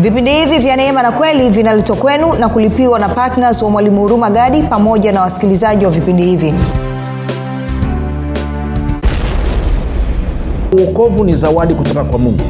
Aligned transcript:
vipindi 0.00 0.30
hivi 0.32 0.58
vya 0.58 0.76
neema 0.76 1.02
na 1.02 1.12
kweli 1.12 1.50
vinaletwa 1.50 1.96
kwenu 1.96 2.32
na 2.32 2.48
kulipiwa 2.48 2.98
na 2.98 3.08
ptns 3.08 3.62
wa 3.62 3.70
mwalimu 3.70 4.00
huruma 4.00 4.30
gadi 4.30 4.62
pamoja 4.62 5.12
na 5.12 5.20
wasikilizaji 5.20 5.84
wa 5.84 5.90
vipindi 5.90 6.22
hivi. 6.22 6.54
Uokovu 10.78 11.24
ni 11.24 11.32
zawadi 11.32 11.74
kutoka 11.74 12.04
kwa 12.04 12.18
mungu. 12.18 12.42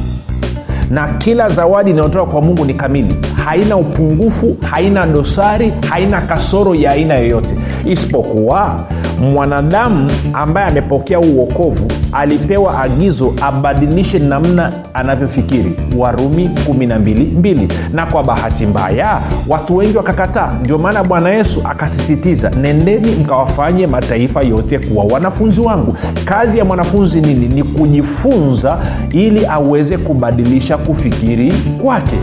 Na 0.90 1.08
kila 1.08 1.48
zawadi 1.48 1.90
inayotoka 1.90 2.32
kwa 2.32 2.40
mungu 2.42 2.64
ni 2.64 2.74
kamili. 2.74 3.16
Haina 3.44 3.76
upungufu 3.76 4.56
haina 4.70 5.06
dosari 5.06 5.72
haina 5.88 6.20
kasoro 6.20 6.74
ya 6.74 6.90
aina 6.90 7.14
yoyote. 7.14 7.54
Isipokuwa 7.84 8.80
mwanadamu 9.20 10.10
ambaye 10.32 10.66
amepokea 10.66 11.20
uokovu 11.20 11.88
alipewa 12.12 12.82
agizo 12.82 13.34
abadilishe 13.42 14.18
namna 14.18 14.72
anavyofikiri. 14.94 15.72
Warumi 15.98 16.50
122 16.68 17.68
na 17.92 18.06
kwa 18.06 18.24
bahati 18.24 18.66
mbaya 18.66 19.20
watu 19.48 19.76
wengi 19.76 19.96
wakakataa. 19.96 20.52
Ndio 20.60 20.78
maana 20.78 21.04
bwana 21.04 21.30
yesu 21.30 21.62
akasisitiza 21.64 22.50
nendeni 22.50 23.10
mkawafanye 23.12 23.86
mataifa 23.86 24.42
yote 24.42 24.78
kuwa 24.78 25.04
wanafunzi 25.04 25.60
wangu. 25.60 25.96
Kazi 26.24 26.58
ya 26.58 26.64
mwanafunzi 26.64 27.20
nini? 27.20 27.48
Ni 27.48 27.62
kujifunza 27.62 28.78
ili 29.12 29.46
aweze 29.46 29.98
kubadilisha 29.98 30.78
kufikiri 30.78 31.52
kwake 31.82 32.16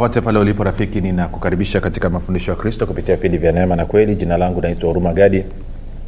popote 0.00 0.20
pale 0.20 0.38
ulipo 0.38 0.64
rafiki 0.64 1.00
ninakukaribisha 1.00 1.80
katika 1.80 2.10
mafundisho 2.10 2.50
ya 2.50 2.56
kristo 2.56 2.86
kupitia 2.86 3.16
vipindi 3.16 3.38
vya 3.38 3.52
neema 3.52 3.76
na 3.76 3.86
kweli. 3.86 4.16
Jina 4.16 4.36
langu 4.36 4.60
naitwa 4.60 4.88
huruma 4.88 5.12
gadi 5.12 5.44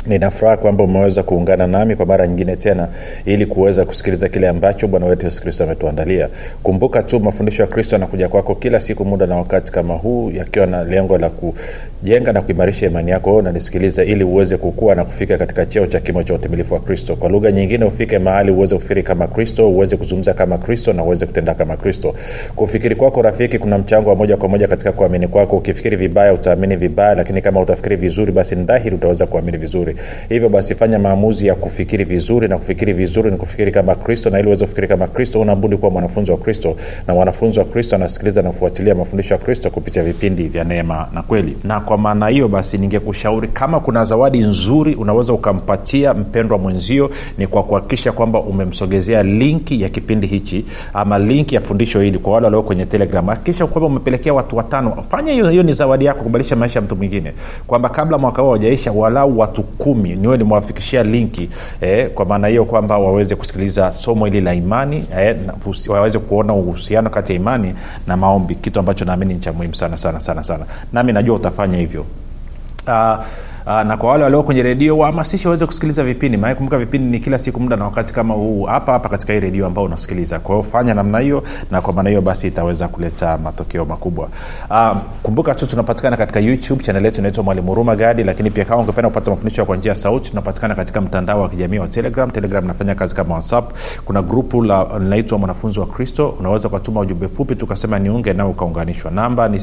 ninafuraha 0.06 0.56
kwamba 0.56 0.84
umeweza 0.84 1.22
kuungana 1.22 1.67
nami 1.67 1.97
kwa 1.97 2.06
mara 2.06 2.27
nyingine 2.27 2.56
tena 2.56 2.89
ili 3.25 3.47
kuweza 3.47 3.84
kusikiliza 3.84 4.28
kile 4.28 4.48
ambacho 4.48 4.89
bwana 4.89 5.06
wetu 5.06 5.25
yesu 5.27 5.42
kristo 5.42 5.64
ametuandalia. 5.64 6.28
Kumbuka 6.62 7.03
tu 7.03 7.20
mafundisho 7.20 7.62
ya 7.62 7.69
kristo 7.69 7.94
yanakuja 7.97 8.28
kwako 8.28 8.55
kila 8.55 8.81
siku 8.81 9.05
muda 9.05 9.27
na 9.27 9.36
wakati 9.36 9.72
kama 9.72 9.94
huu 9.94 10.31
yakiwa 10.31 10.67
na 10.67 10.84
lengo 10.84 11.19
la 11.19 11.31
kujenga 11.31 12.33
na 12.33 12.41
kuimarisha 12.42 12.86
imani 12.86 13.11
yako 13.11 13.36
unanisikiliza 13.36 14.05
ili 14.05 14.25
uweze 14.25 14.56
kukua 14.56 14.94
na 14.94 15.05
kufika 15.05 15.39
katika 15.39 15.67
cheo 15.67 15.86
cha 15.86 16.00
kimo 16.00 16.22
cha 16.22 16.34
utimilifu 16.34 16.75
wa 16.75 16.81
kristo. 16.81 17.16
Kwa 17.16 17.28
lugha 17.31 17.53
nyingine 17.53 17.84
ufike 17.84 18.19
mahali 18.19 18.53
uweze 18.53 18.75
kufikiri 18.75 19.03
kama 19.03 19.27
kristo 19.27 19.70
uweze 19.70 19.97
kuzungumza 19.97 20.34
kama 20.34 20.59
kristo 20.59 20.92
na 20.92 21.05
uweze 21.05 21.27
kutenda 21.27 21.55
kama 21.55 21.77
kristo. 21.77 22.14
Kufikiri 22.56 22.97
kwako 22.97 23.22
rafiki 23.22 23.59
kuna 23.59 23.78
mchango 23.78 24.11
wa 24.11 24.16
moja 24.16 24.37
kwa 24.37 24.48
moja 24.48 24.69
katika 24.69 24.92
kuamini 24.92 25.28
kwako. 25.28 25.56
Ukifikiri 25.56 25.97
vibaya 25.97 26.33
utaamini 26.33 26.77
vibaya 26.77 27.14
lakini 27.14 27.42
kama 27.42 27.61
utafikiri 27.61 27.97
vizuri 27.97 28.33
basi 28.33 28.56
ni 28.56 28.64
dhahiri 28.64 28.94
utaweza 28.97 29.27
kuamini 29.27 29.59
vizuri 29.59 29.92
hivyo 30.29 30.48
basi 30.48 30.75
fanya 30.75 30.98
maamuzi 30.98 31.47
ya 31.47 31.55
kufikiri 31.55 32.05
vizuri 32.05 32.48
na 32.48 32.59
kufikiri 32.59 32.93
vizuri 32.93 33.31
ni 33.31 33.37
kufikiri 33.37 33.73
kama 33.73 33.95
kristo 33.95 34.31
na 34.31 34.39
ili 34.39 34.47
uweze 34.49 34.65
kufikiri 34.65 34.89
kama 34.89 35.07
kristo 35.07 35.41
unabudi 35.41 35.77
kuwa 35.77 35.91
mwanafunzi 35.91 36.31
wa 36.31 36.37
kristo 36.37 36.77
na 37.07 37.15
mwanafunzi 37.15 37.59
wa 37.59 37.65
kristo 37.65 37.97
anasikiliza 37.97 38.43
na 38.43 38.51
kufuatilia 38.51 38.95
mafundisho 38.95 39.34
ya 39.34 39.41
kristo 39.41 39.71
kupitia 39.71 40.03
vipindi 40.03 40.49
vya 40.49 40.65
neema 40.65 41.09
na 41.15 41.23
kweli. 41.23 41.57
Na 41.65 41.81
kwa 41.81 41.99
maana 41.99 42.29
hiyo 42.29 42.49
basi 42.49 42.79
ningekushauri 42.79 43.49
kama 43.49 43.81
kuna 43.81 44.05
zawadi 44.05 44.39
nzuri 44.39 44.95
unaweza 44.95 45.33
ukampatia 45.33 46.15
mpendwa 46.15 46.59
mwenzio 46.59 47.11
ni 47.39 47.47
kwa 47.47 47.62
kuhakikisha 47.62 48.12
kwamba 48.12 48.41
umemsogezea 48.41 49.23
linki 49.23 49.83
ya 49.83 49.89
kipindi 49.89 50.27
hichi 50.27 50.65
ama 50.95 51.19
linki 51.19 51.55
ya 51.55 51.61
fundisho 51.61 52.01
hili 52.01 52.19
kwa 52.19 52.33
wale 52.33 52.45
walio 52.45 52.62
kwenye 52.62 52.87
telegram. 52.87 53.27
Hakikisha 53.27 53.67
kwamba 53.67 53.87
umepelekea 53.87 54.34
watu 54.34 54.56
watano. 54.56 55.03
Fanya 55.09 55.33
hiyo 55.51 55.62
ni 55.62 55.73
zawadi 55.73 56.05
yako 56.05 56.23
kubadilisha 56.23 56.56
maisha 56.56 56.79
ya 56.79 56.84
mtu 56.84 56.97
mwingine. 56.97 57.33
Kwamba 57.67 57.89
kabla 57.89 58.19
mwaka 58.19 58.43
huo 58.43 58.51
wajaisha 58.51 58.93
walau 58.93 59.39
watu 59.39 59.62
kumi. 59.82 60.15
Niwe 60.16 60.37
nimewafikishia 60.37 61.03
linki 61.03 61.48
eh, 61.81 62.10
kwa 62.10 62.25
maana 62.26 62.48
hiyo 62.48 62.65
kwamba 62.65 62.98
waweze 62.98 63.37
kusikiliza 63.37 63.93
somo 63.93 64.25
hili 64.25 64.41
la 64.41 64.54
imani 64.54 65.04
eh, 65.19 65.37
waweze 65.88 66.19
kuona 66.19 66.54
uhusiano 66.54 67.10
kati 67.10 67.32
ya 67.32 67.37
imani 67.37 67.75
na 68.06 68.16
maombi 68.16 68.54
kitu 68.54 68.78
ambacho 68.81 69.04
naamini 69.04 69.34
ni 69.34 69.41
cha 69.41 69.53
muhimu 69.53 69.75
sana 69.75 69.97
sana 69.97 70.21
sana 70.21 70.44
sana. 70.44 70.65
Nami 70.92 71.12
najua 71.12 71.37
utafanya 71.37 71.78
hivyo. 71.78 72.04
Uh, 72.87 73.25
Uh, 73.67 73.81
na 73.83 73.97
kwa 73.97 74.11
wale 74.11 74.25
walio 74.25 74.43
kwenye 74.43 74.62
redio 74.62 74.99
wahamasishe 74.99 75.49
waweze 75.49 75.67
kusikiliza 75.67 76.05
vipindi. 76.05 76.39
Maana 76.39 76.55
kumbuka 76.55 76.78
vipindi 76.78 77.11
ni 77.11 77.21
kila 77.21 77.39
siku 77.39 77.61
muda 77.61 77.77
na 77.77 77.84
wakati 77.84 78.12
kama 78.15 78.34
huu 78.34 78.62
hapa 78.65 78.93
hapa 78.93 79.09
katika 79.09 79.33
hii 79.33 79.41
redio 79.41 79.67
ambao 79.67 79.84
unasikiliza. 79.84 80.39
Kwa 80.39 80.55
hiyo 80.56 80.62
fanya 80.69 80.95
namna 80.95 81.19
hiyo 81.19 81.43
na 81.71 81.81
kwa 81.81 81.93
maana 81.93 82.09
hiyo 82.09 82.22
basi 82.22 82.49
itaweza 82.49 82.89
kuleta 82.89 83.39
matokeo 83.39 83.84
makubwa. 83.84 84.28
Uh, 84.71 84.97
kumbuka 85.22 85.55
tu 85.55 85.67
tunapatikana 85.67 86.17
katika 86.17 86.41
youtube 86.41 86.84
chanel 86.84 87.05
yetu 87.05 87.21
inaitwa 87.21 87.45
mwalimu 87.45 87.69
huruma 87.69 87.97
gadi 87.97 88.25
lakini 88.25 88.51
pia 88.51 88.65
kama 88.65 88.83
ungependa 88.83 89.09
kupata 89.09 89.31
mafundisho 89.31 89.65
kwa 89.65 89.77
njia 89.77 89.91
ya 89.93 89.97
sauti 89.97 90.31
tunapatikana 90.31 90.75
katika 90.75 91.01
mtandao 91.01 91.41
wa 91.41 91.49
kijamii 91.49 91.78
wa 91.78 91.89
telegram. 91.89 92.31
Telegram 92.31 92.67
nafanya 92.67 92.95
kazi 92.95 93.15
kama 93.15 93.34
whatsapp. 93.34 93.72
Kuna 94.05 94.22
grupu 94.22 94.62
linaitwa 94.99 95.39
mwanafunzi 95.39 95.81
wa 95.81 95.87
kristo. 95.87 96.28
Unaweza 96.41 96.69
ukatuma 96.69 97.01
ujumbe 97.01 97.28
fupi 97.28 97.56
tukasema 97.56 97.99
niunge 97.99 98.33
nao 98.33 98.51
ukaunganishwa. 98.51 99.11
Namba 99.11 99.49
ni 99.49 99.61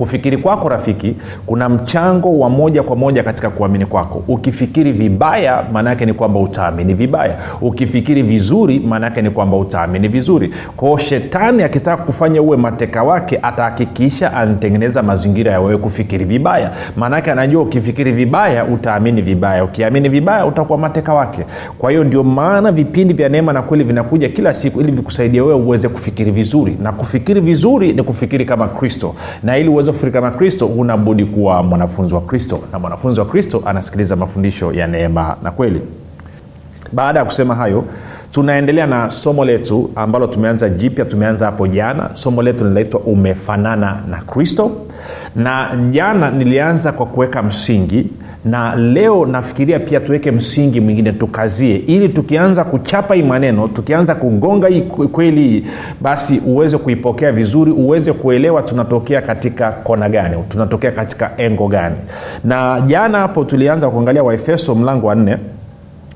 kufikiri 0.00 0.36
kwako 0.36 0.68
rafiki 0.68 1.14
kuna 1.46 1.68
mchango 1.68 2.38
wa 2.38 2.50
moja 2.50 2.82
kwa 2.82 2.96
moja 2.96 3.22
katika 3.22 3.50
kuamini 3.50 3.86
kwako. 3.86 4.22
Ukifikiri 4.28 4.92
vibaya 4.92 5.64
maanaake 5.72 6.06
ni 6.06 6.12
kwamba 6.12 6.40
utaamini 6.40 6.94
vibaya. 6.94 7.34
Ukifikiri 7.60 8.22
vizuri 8.22 8.78
maanaake 8.78 9.22
ni 9.22 9.30
kwamba 9.30 9.56
utaamini 9.56 10.08
vizuri. 10.08 10.54
Kwao 10.76 10.98
shetani 10.98 11.62
akitaka 11.62 12.02
kufanya 12.02 12.42
uwe 12.42 12.56
mateka 12.56 13.02
wake 13.02 13.38
atahakikisha 13.42 14.32
anatengeneza 14.32 15.02
mazingira 15.02 15.52
ya 15.52 15.60
wewe 15.60 15.76
kufikiri 15.78 16.24
vibaya. 16.24 16.70
Maanaake 16.96 17.32
anajua 17.32 17.62
ukifikiri 17.62 18.12
vibaya 18.12 18.64
utaamini 18.64 19.22
vibaya. 19.22 19.64
Ukiamini 19.64 20.08
vibaya 20.08 20.46
utakuwa 20.46 20.78
mateka 20.78 21.14
wake. 21.14 21.44
Kwa 21.78 21.90
hiyo 21.90 22.04
ndio 22.04 22.24
maana 22.24 22.72
vipindi 22.72 23.14
vya 23.14 23.28
neema 23.28 23.52
na 23.52 23.62
kweli 23.62 23.84
vinakuja 23.84 24.28
kila 24.28 24.54
siku 24.54 24.80
ili 24.80 24.92
vikusaidia 24.92 25.44
wewe 25.44 25.54
uweze 25.60 25.88
kufikiri 25.88 26.30
vizuri. 26.30 26.76
Na 26.82 26.92
kufikiri 26.92 27.40
vizuri 27.40 27.92
ni 27.92 28.02
kufikiri 28.02 28.44
kama 28.44 28.68
kristo. 28.68 29.14
Na 29.42 29.58
ili 29.58 29.68
uweze 29.68 29.89
kufikiri 29.92 30.22
na 30.22 30.30
kristo 30.30 30.66
unabudi 30.66 31.24
kuwa 31.24 31.62
mwanafunzi 31.62 32.14
wa 32.14 32.20
kristo. 32.20 32.60
Na 32.72 32.78
mwanafunzi 32.78 33.20
wa 33.20 33.26
kristo 33.26 33.62
anasikiliza 33.66 34.16
mafundisho 34.16 34.72
ya 34.72 34.86
neema 34.86 35.36
na 35.42 35.50
kweli. 35.50 35.80
Baada 36.92 37.18
ya 37.18 37.24
kusema 37.24 37.54
hayo 37.54 37.84
tunaendelea 38.32 38.86
na 38.86 39.10
somo 39.10 39.44
letu 39.44 39.90
ambalo 39.96 40.26
tumeanza 40.26 40.68
jipya 40.68 41.04
tumeanza 41.04 41.46
hapo 41.46 41.66
jana. 41.66 42.10
Somo 42.14 42.42
letu 42.42 42.64
linaitwa 42.64 43.00
umefanana 43.00 44.02
na 44.10 44.16
kristo. 44.16 44.70
Na 45.36 45.68
jana 45.90 46.30
nilianza 46.30 46.92
kwa 46.92 47.06
kuweka 47.06 47.42
msingi 47.42 48.06
na 48.44 48.76
leo 48.76 49.26
nafikiria 49.26 49.80
pia 49.80 50.00
tuweke 50.00 50.30
msingi 50.30 50.80
mwingine 50.80 51.12
tukazie. 51.12 51.76
Ili 51.76 52.08
tukianza 52.08 52.64
kuchapa 52.64 53.14
hii 53.14 53.22
maneno 53.22 53.68
tukianza 53.68 54.14
kugonga 54.14 54.68
hii 54.68 54.80
kweli 55.12 55.48
hii 55.48 55.64
basi 56.00 56.40
uweze 56.46 56.78
kuipokea 56.78 57.32
vizuri 57.32 57.70
uweze 57.70 58.12
kuelewa 58.12 58.62
tunatokea 58.62 59.22
katika 59.22 59.72
kona 59.72 60.08
gani 60.08 60.36
tunatokea 60.48 60.90
katika 60.90 61.30
engo 61.36 61.68
gani. 61.68 61.96
Na 62.44 62.80
jana 62.86 63.18
hapo 63.18 63.44
tulianza 63.44 63.90
kuangalia 63.90 64.22
waefeso 64.22 64.74
mlango 64.74 65.06
wa 65.06 65.14
nne. 65.14 65.36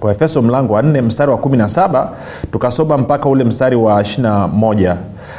Waefeso 0.00 0.42
mlango 0.42 0.72
wa 0.74 0.82
nne 0.82 1.00
mstari 1.02 1.30
wa 1.30 1.36
17 1.36 2.06
tukasoma 2.52 2.98
mpaka 2.98 3.28
ule 3.28 3.44
mstari 3.44 3.76
wa 3.76 4.02
21 4.02 4.96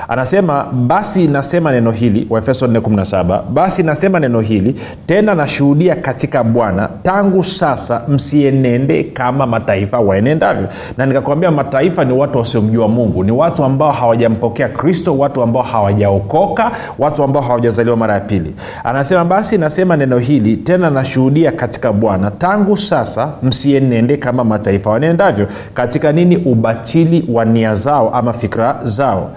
anasema 0.07 0.63
basi 0.73 1.27
nasema 1.27 1.71
neno 1.71 1.91
hili 1.91 2.27
waefeso 2.29 2.67
417 2.67 3.41
basi 3.53 3.83
nasema 3.83 4.19
neno 4.19 4.39
hili 4.39 4.75
tena 5.07 5.35
nashuhudia 5.35 5.95
katika 5.95 6.43
bwana 6.43 6.89
tangu 7.03 7.43
sasa 7.43 8.01
msienende 8.07 9.03
kama 9.03 9.45
mataifa 9.47 9.99
waenendavyo. 9.99 10.67
Na 10.97 11.05
nikakwambia 11.05 11.51
mataifa 11.51 12.05
ni 12.05 12.13
watu 12.13 12.37
wasiomjua 12.37 12.87
mungu 12.87 13.23
ni 13.23 13.31
watu 13.31 13.63
ambao 13.63 13.91
hawajampokea 13.91 14.67
kristo 14.69 15.17
watu 15.17 15.41
ambao 15.41 15.63
hawajaokoka 15.63 16.71
watu 16.99 17.23
ambao 17.23 17.41
hawajazaliwa 17.43 17.97
mara 17.97 18.13
ya 18.13 18.19
pili. 18.19 18.55
Anasema 18.83 19.25
basi 19.25 19.57
nasema 19.57 19.97
neno 19.97 20.17
hili 20.17 20.57
tena 20.57 20.89
nashuhudia 20.89 21.51
katika 21.51 21.93
bwana 21.93 22.31
tangu 22.31 22.77
sasa 22.77 23.29
msienende 23.43 24.17
kama 24.17 24.43
mataifa 24.43 24.89
waenendavyo. 24.89 25.47
Katika 25.73 26.11
nini? 26.11 26.37
Ubatili 26.37 27.25
wa 27.29 27.45
nia 27.45 27.75
zao 27.75 28.09
ama 28.09 28.33
fikra 28.33 28.75
zao 28.83 29.31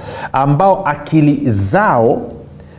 ambao 0.48 0.82
akili 0.86 1.40
zao 1.50 2.20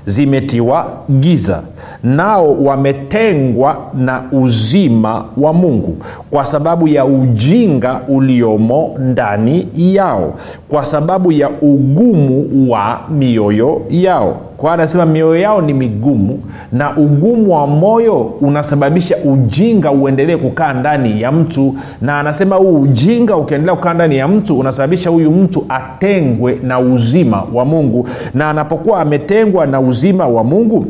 zimetiwa 0.06 0.88
giza 1.20 1.62
nao 2.04 2.64
wametengwa 2.64 3.78
na 3.94 4.24
uzima 4.32 5.26
wa 5.38 5.54
mungu 5.54 5.98
kwa 6.32 6.46
sababu 6.46 6.88
ya 6.88 7.06
ujinga 7.06 8.02
uliomo 8.08 8.96
ndani 9.00 9.68
yao 9.76 10.34
kwa 10.70 10.86
sababu 10.86 11.32
ya 11.32 11.50
ugumu 11.50 12.68
wa 12.72 13.00
mioyo 13.10 13.82
yao 13.90 14.38
kwa 14.60 14.74
anasema 14.74 15.06
mioyo 15.06 15.36
yao 15.42 15.62
ni 15.62 15.74
migumu 15.74 16.40
na 16.72 16.98
ugumu 16.98 17.54
wa 17.54 17.68
moyo 17.68 18.20
unasababisha 18.22 19.18
ujinga 19.18 19.92
uendelee 19.92 20.38
kukaa 20.38 20.74
ndani 20.74 21.22
ya 21.22 21.32
mtu. 21.32 21.76
Na 22.02 22.20
anasema 22.20 22.56
huu 22.56 22.82
ujinga 22.82 23.36
ukiendelea 23.38 23.76
kukaa 23.76 23.94
ndani 23.94 24.18
ya 24.18 24.28
mtu 24.28 24.60
unasababisha 24.60 25.10
huyu 25.10 25.32
mtu 25.32 25.66
atengwe 25.70 26.58
na 26.64 26.80
uzima 26.80 27.44
wa 27.54 27.66
mungu. 27.66 28.08
Na 28.34 28.50
anapokuwa 28.50 29.02
ametengwa 29.02 29.66
na 29.66 29.80
uzima 29.80 30.28
wa 30.28 30.44
mungu 30.44 30.86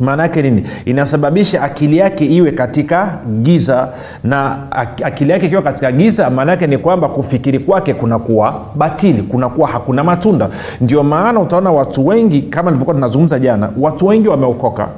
maana 0.00 0.22
yake 0.22 0.42
nini? 0.42 0.62
Inasababisha 0.84 1.62
akili 1.62 1.96
yake 1.98 2.26
iwe 2.26 2.50
katika 2.50 3.18
giza 3.42 3.88
na 4.24 4.56
akili 5.04 5.32
yake 5.32 5.46
ikiwa 5.46 5.62
katika 5.62 5.92
giza 5.92 6.30
maana 6.30 6.50
yake 6.52 6.66
ni 6.66 6.78
kwamba 6.78 7.08
kufikiri 7.08 7.58
kwake 7.58 7.94
kunakuwa 7.94 8.60
batili 8.74 9.22
kunakuwa 9.22 9.68
hakuna 9.68 10.04
matunda. 10.04 10.48
Ndio 10.80 11.02
maana 11.02 11.40
utaona 11.40 11.70
watu 11.72 12.06
wengi 12.06 12.42
kama 12.42 12.70
nilivyokuwa 12.70 12.94
tunazungumza 12.94 13.38
jana 13.38 13.70
watu 13.80 14.06
wengi 14.06 14.28
wameokoka. 14.28 14.88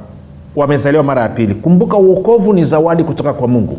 Wamezaliwa 0.57 1.03
mara 1.03 1.23
ya 1.23 1.29
pili. 1.29 1.55
Kumbuka 1.55 1.97
uokovu 1.97 2.53
ni 2.53 2.65
zawadi 2.65 3.05
kutoka 3.05 3.33
kwa 3.33 3.49
mungu 3.49 3.79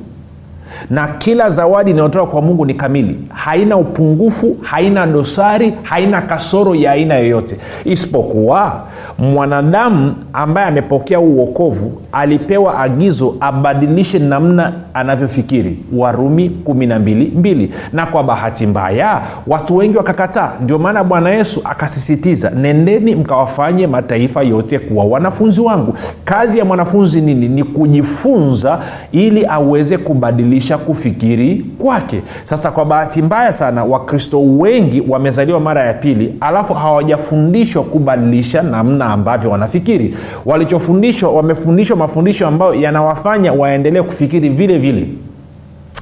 na 0.90 1.08
kila 1.08 1.50
zawadi 1.50 1.92
inayotoka 1.92 2.26
kwa 2.32 2.42
mungu 2.42 2.66
ni 2.66 2.74
kamili. 2.74 3.20
Haina 3.34 3.78
upungufu 3.78 4.58
haina 4.62 5.06
dosari 5.08 5.74
haina 5.84 6.22
kasoro 6.22 6.76
ya 6.76 6.92
aina 6.92 7.16
yoyote. 7.16 7.56
Isipokuwa 7.86 8.82
mwanadamu 9.20 10.16
ambaye 10.34 10.68
amepokea 10.68 11.20
uokovu 11.20 12.02
alipewa 12.12 12.80
agizo 12.80 13.36
abadilishe 13.40 14.20
namna 14.20 14.74
anavyofikiri. 14.94 15.78
Warumi 15.96 16.52
122 16.66 17.68
na 17.94 18.06
kwa 18.06 18.24
bahati 18.24 18.66
mbaya 18.68 19.22
watu 19.48 19.78
wengi 19.78 19.98
wakakataa. 19.98 20.52
Ndio 20.64 20.80
maana 20.80 21.04
bwana 21.04 21.30
yesu 21.30 21.62
akasisitiza 21.64 22.50
nendeni 22.50 23.16
mkawafanye 23.16 23.88
mataifa 23.88 24.44
yote 24.44 24.80
kuwa 24.80 25.06
wanafunzi 25.06 25.62
wangu. 25.62 25.94
Kazi 26.26 26.60
ya 26.60 26.66
mwanafunzi 26.66 27.22
nini? 27.22 27.48
Ni 27.48 27.64
kujifunza 27.64 28.80
ili 29.12 29.46
aweze 29.46 29.98
kubadilisha 29.98 30.67
kufikiri 30.78 31.66
kwake. 31.80 32.22
Sasa 32.44 32.72
kwa 32.72 32.86
bahati 32.86 33.22
mbaya 33.22 33.54
sana 33.54 33.84
wakristo 33.84 34.42
wengi 34.42 35.04
wamezaliwa 35.08 35.60
mara 35.60 35.84
ya 35.84 35.94
pili 35.94 36.36
alafu 36.40 36.74
hawajafundishwa 36.74 37.84
kubadilisha 37.84 38.62
namna 38.62 39.06
ambavyo 39.06 39.52
wanafikiri. 39.52 40.16
Walichofundishwa 40.46 41.32
wamefundishwa 41.32 41.98
mafundisho 41.98 42.48
ambayo 42.48 42.74
yanawafanya 42.74 43.54
waendelee 43.54 44.02
kufikiri 44.02 44.50
vile 44.50 44.78
vile. 44.78 45.08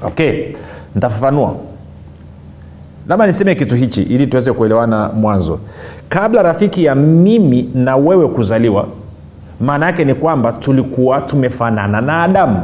Okay 0.06 0.32
nitafafanua. 0.96 1.54
Labda 3.08 3.26
niseme 3.26 3.54
kitu 3.54 3.76
hichi 3.76 4.02
ili 4.02 4.26
tuweze 4.26 4.52
kuelewana 4.52 5.08
mwanzo. 5.08 5.58
Kabla 6.08 6.42
rafiki 6.42 6.84
ya 6.84 6.94
mimi 6.94 7.70
na 7.74 7.96
wewe 7.96 8.28
kuzaliwa 8.28 8.86
maana 9.60 9.86
yake 9.86 10.04
ni 10.04 10.14
kwamba 10.14 10.52
tulikuwa 10.52 11.20
tumefanana 11.20 12.00
na 12.00 12.22
adamu 12.22 12.60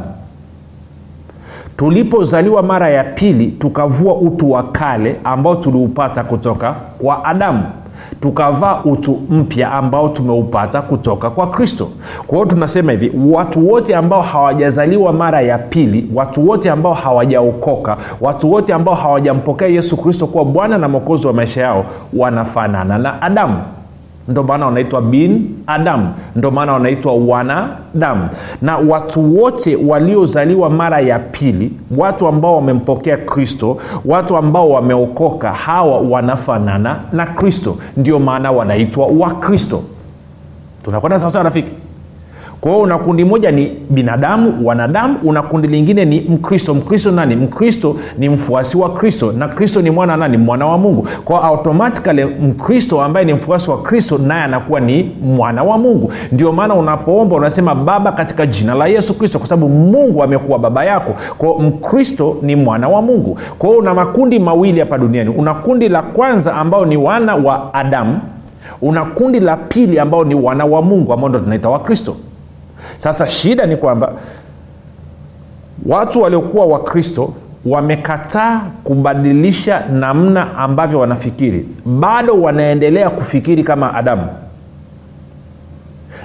tulipozaliwa 1.82 2.62
mara 2.62 2.90
ya 2.90 3.05
pili 3.05 3.46
tukavua 3.46 4.14
utu 4.14 4.50
wa 4.50 4.62
kale 4.62 5.17
ambao 5.25 5.55
tuliupata 5.55 6.25
kutoka 6.25 6.75
kwa 6.99 7.25
adamu. 7.25 7.62
Tukavaa 8.20 8.81
utu 8.84 9.20
mpya 9.31 9.73
ambao 9.73 10.08
tumeupata 10.08 10.82
kutoka 10.82 11.31
kwa 11.31 11.46
kristo. 11.46 11.88
Kwa 12.26 12.38
hiyo 12.38 12.49
tunasema 12.50 12.93
hivi 12.93 13.12
watu 13.31 13.69
wote 13.69 13.96
ambao 13.96 14.20
hawajazaliwa 14.23 15.12
mara 15.12 15.40
ya 15.40 15.58
pili 15.58 16.11
watu 16.14 16.49
wote 16.49 16.70
ambao 16.70 16.94
hawajaokoka 16.94 17.96
watu 18.20 18.52
wote 18.52 18.73
ambao 18.75 18.94
hawajampokea 18.94 19.69
yesu 19.69 19.96
kristo 19.96 20.26
kuwa 20.26 20.44
bwana 20.44 20.79
na 20.79 20.88
mwokozi 20.88 21.26
wa 21.26 21.32
maisha 21.32 21.62
yao 21.62 21.84
wanafanana 22.17 22.99
na 22.99 23.23
adamu 23.23 23.56
ndo 24.28 24.42
maana 24.42 24.66
wanaitwa 24.66 25.02
bin 25.02 25.48
adamu 25.66 26.08
ndo 26.36 26.50
maana 26.50 26.72
wanaitwa 26.72 27.14
wanadamu 27.14 28.28
na 28.62 28.76
watu 28.76 29.36
wote 29.42 29.76
waliozaliwa 29.76 30.70
mara 30.70 31.00
ya 31.00 31.19
pili 31.19 31.72
watu 31.96 32.26
ambao 32.26 32.56
wamempokea 32.56 33.16
kristo 33.16 33.78
watu 34.04 34.36
ambao 34.36 34.70
wameokoka 34.70 35.52
hawa 35.52 35.98
wanafanana 36.00 36.96
na 37.12 37.26
kristo. 37.26 37.76
Ndio 37.96 38.19
maana 38.19 38.52
wanaitwa 38.52 39.06
wakristo. 39.06 39.82
Tunakwenda 40.84 41.19
sawasawa 41.19 41.44
rafiki 41.44 41.70
kwa 42.62 42.70
hiyo 42.73 42.82
una 42.85 42.99
kundi 42.99 43.25
moja 43.25 43.50
ni 43.50 43.73
binadamu 43.91 44.55
wanadamu 44.67 45.17
una 45.23 45.43
kundi 45.43 45.69
lingine 45.69 46.05
ni 46.05 46.20
mkristo. 46.20 46.75
Mkristo 46.75 47.11
nani? 47.11 47.37
Mkristo 47.37 47.97
ni 48.19 48.29
mfuasi 48.29 48.76
wa 48.76 48.91
kristo 48.91 49.32
na 49.32 49.49
kristo 49.49 49.82
ni 49.82 49.91
mwana 49.91 50.17
nani? 50.17 50.37
Mwana 50.37 50.67
wa 50.67 50.79
mungu. 50.79 51.09
Kwao 51.25 51.44
automatikali 51.44 52.25
mkristo 52.25 53.03
ambaye 53.03 53.26
ni 53.26 53.32
mfuasi 53.32 53.70
wa 53.70 53.82
kristo 53.82 54.19
naye 54.19 54.43
anakuwa 54.43 54.81
ni 54.81 55.11
mwana 55.25 55.62
wa 55.62 55.79
mungu. 55.79 56.12
Ndio 56.32 56.53
maana 56.53 56.75
unapoomba 56.75 57.37
unasema 57.37 57.75
baba 57.75 58.12
katika 58.12 58.47
jina 58.47 58.75
la 58.75 58.87
yesu 58.87 59.19
kristo 59.19 59.38
kwa 59.38 59.49
sababu 59.49 59.69
mungu 59.69 60.23
amekuwa 60.23 60.58
baba 60.58 60.85
yako. 60.85 61.15
Kwao 61.38 61.58
mkristo 61.58 62.37
ni 62.43 62.56
mwana 62.56 62.88
wa 62.88 63.03
mungu. 63.03 63.38
Kwa 63.58 63.70
una 63.70 63.94
makundi 63.94 64.38
mawili 64.38 64.81
hapa 64.81 64.99
duniani. 64.99 65.31
Una 65.31 65.55
kundi 65.55 65.88
la 65.88 66.03
kwanza 66.03 66.55
ambao 66.55 66.86
ni 66.86 66.96
wana 66.96 67.34
wa 67.34 67.75
adamu 67.75 68.20
una 68.82 69.05
kundi 69.05 69.41
la 69.41 69.56
pili 69.56 69.98
ambao 69.98 70.25
ni 70.25 70.34
wana 70.34 70.65
wa 70.65 70.82
mungu 70.82 71.13
ambao 71.13 71.29
ndo 71.29 71.39
tunaita 71.39 71.69
wakristo 71.69 72.17
sasa 73.03 73.29
shida 73.29 73.67
ni 73.67 73.77
kwamba 73.77 74.13
watu 75.87 76.23
waliokuwa 76.23 76.67
wakristo 76.67 77.32
wamekataa 77.67 78.61
kubadilisha 78.85 79.82
namna 79.93 80.56
ambavyo 80.59 80.99
wanafikiri. 80.99 81.67
Bado 81.85 82.43
wanaendelea 82.43 83.11
kufikiri 83.11 83.63
kama 83.65 83.94
adamu. 83.94 84.27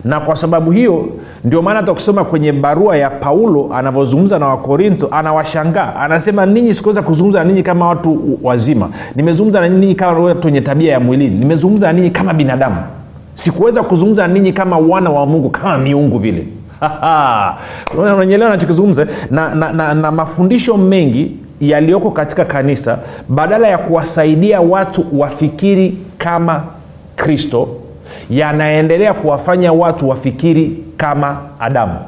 Na 0.03 0.19
kwa 0.19 0.35
sababu 0.35 0.71
hiyo 0.71 1.05
ndio 1.43 1.61
maana 1.61 1.79
hata 1.79 1.91
ukisoma 1.91 2.23
kwenye 2.25 2.51
barua 2.51 2.97
ya 2.97 3.09
paulo 3.09 3.69
anavyozungumza 3.73 4.39
na 4.39 4.47
wakorinto 4.47 5.07
anawashangaa. 5.11 5.93
Anasema 5.99 6.45
ninyi 6.45 6.73
sikuweza 6.73 7.01
kuzungumza 7.01 7.39
na 7.39 7.45
ninyi 7.45 7.63
kama 7.63 7.87
watu 7.87 8.39
wazima. 8.43 8.89
Nimezungumza 9.15 9.59
na 9.61 9.69
ninyi 9.69 9.95
kama 9.95 10.19
watu 10.19 10.47
wenye 10.47 10.61
tabia 10.61 10.91
ya 10.93 10.99
mwilini. 10.99 11.35
Nimezungumza 11.39 11.87
na 11.87 11.93
ninyi 11.93 12.09
kama 12.09 12.33
binadamu. 12.33 12.77
Sikuweza 13.35 13.83
kuzungumza 13.83 14.27
na 14.27 14.33
ninyi 14.33 14.53
kama 14.53 14.77
wana 14.77 15.09
wa 15.09 15.25
mungu 15.25 15.49
kama 15.49 15.77
miungu 15.77 16.19
vile 16.19 16.47
unanyelewa 17.97 18.49
nachokizungumza 18.51 19.07
na, 19.31 19.55
na, 19.55 19.73
na, 19.73 19.93
na 19.93 20.11
mafundisho 20.11 20.77
mengi 20.77 21.37
yaliyoko 21.59 22.11
katika 22.11 22.45
kanisa 22.45 22.99
badala 23.29 23.67
ya 23.67 23.77
kuwasaidia 23.77 24.61
watu 24.61 25.19
wafikiri 25.19 25.97
kama 26.17 26.63
kristo 27.15 27.67
yanaendelea 28.29 29.13
kuwafanya 29.13 29.73
watu 29.73 30.09
wafikiri 30.09 30.83
kama 30.97 31.37
adamu. 31.59 31.99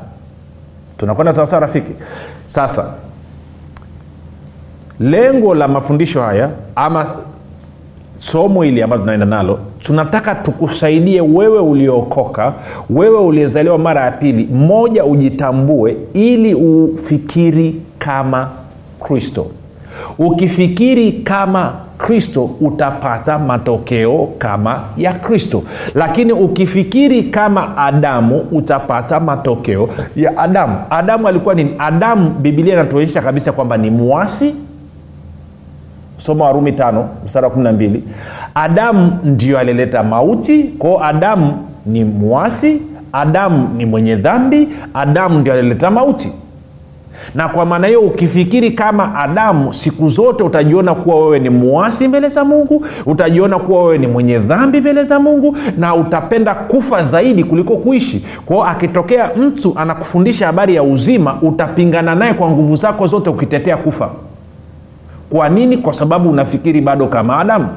Tunakwenda 0.98 1.34
sawasawa 1.34 1.60
rafiki? 1.60 1.92
Sasa 2.48 2.94
lengo 5.00 5.56
la 5.56 5.68
mafundisho 5.68 6.22
haya 6.22 6.50
ama 6.76 7.06
somo 8.20 8.64
hili 8.64 8.82
ambalo 8.82 9.02
tunaenda 9.02 9.26
nalo 9.26 9.60
tunataka 9.80 10.36
tukusaidie 10.36 11.22
wewe 11.22 11.60
uliokoka 11.60 12.54
wewe 12.90 13.20
uliyezaliwa 13.20 13.78
mara 13.78 14.06
ya 14.06 14.12
pili 14.12 14.46
moja 14.54 15.06
ujitambue 15.06 15.98
ili 16.14 16.54
ufikiri 16.54 17.76
kama 18.00 18.50
kristo. 19.00 19.46
Ukifikiri 20.18 21.12
kama 21.12 21.74
kristo 21.98 22.50
utapata 22.62 23.40
matokeo 23.40 24.30
kama 24.38 24.82
ya 24.98 25.14
kristo. 25.14 25.64
Lakini 25.96 26.34
ukifikiri 26.34 27.24
kama 27.24 27.78
adamu 27.78 28.38
utapata 28.52 29.20
matokeo 29.20 29.90
ya 30.16 30.38
adamu. 30.38 30.76
Adamu 30.90 31.28
alikuwa 31.28 31.56
nini? 31.56 31.72
Adamu 31.78 32.30
bibilia 32.30 32.74
inatuonyesha 32.74 33.22
kabisa 33.22 33.52
kwamba 33.52 33.78
ni 33.78 33.90
mwasi 33.90 34.56
soma 36.20 36.46
warumi 36.46 36.72
tano 36.72 37.10
mstari 37.26 37.46
wa 37.46 37.52
12 37.52 38.00
adamu 38.56 39.12
ndio 39.24 39.60
alileta 39.60 40.04
mauti 40.04 40.64
kwao 40.64 41.04
adamu 41.04 41.54
ni 41.86 42.04
mwasi 42.04 42.82
adamu 43.14 43.70
ni 43.78 43.86
mwenye 43.86 44.16
dhambi 44.16 44.68
adamu 44.94 45.40
ndio 45.40 45.54
alileta 45.54 45.92
mauti. 45.92 46.32
Na 47.36 47.50
kwa 47.50 47.66
maana 47.66 47.88
hiyo 47.88 48.02
ukifikiri 48.02 48.72
kama 48.72 49.16
adamu 49.16 49.74
siku 49.74 50.10
zote 50.10 50.44
utajiona 50.44 50.96
kuwa 50.96 51.16
wewe 51.24 51.40
ni 51.40 51.50
mwasi 51.50 52.08
mbele 52.08 52.30
za 52.30 52.44
mungu 52.46 52.86
utajiona 53.06 53.60
kuwa 53.60 53.84
wewe 53.84 53.98
ni 53.98 54.08
mwenye 54.08 54.40
dhambi 54.40 54.82
mbele 54.82 55.04
za 55.04 55.20
mungu 55.20 55.58
na 55.78 55.96
utapenda 55.96 56.54
kufa 56.56 57.04
zaidi 57.04 57.44
kuliko 57.44 57.78
kuishi. 57.78 58.26
Kwao 58.46 58.64
akitokea 58.64 59.30
mtu 59.38 59.74
anakufundisha 59.76 60.46
habari 60.46 60.76
ya 60.76 60.84
uzima 60.84 61.38
utapingana 61.42 62.16
naye 62.16 62.34
kwa 62.34 62.52
nguvu 62.52 62.76
zako 62.76 63.08
zote 63.08 63.30
ukitetea 63.30 63.78
kufa 63.78 64.10
kwa 65.30 65.50
nini? 65.50 65.78
Kwa 65.78 65.94
sababu 65.94 66.30
unafikiri 66.30 66.82
bado 66.82 67.08
kama 67.08 67.40
adamu 67.40 67.68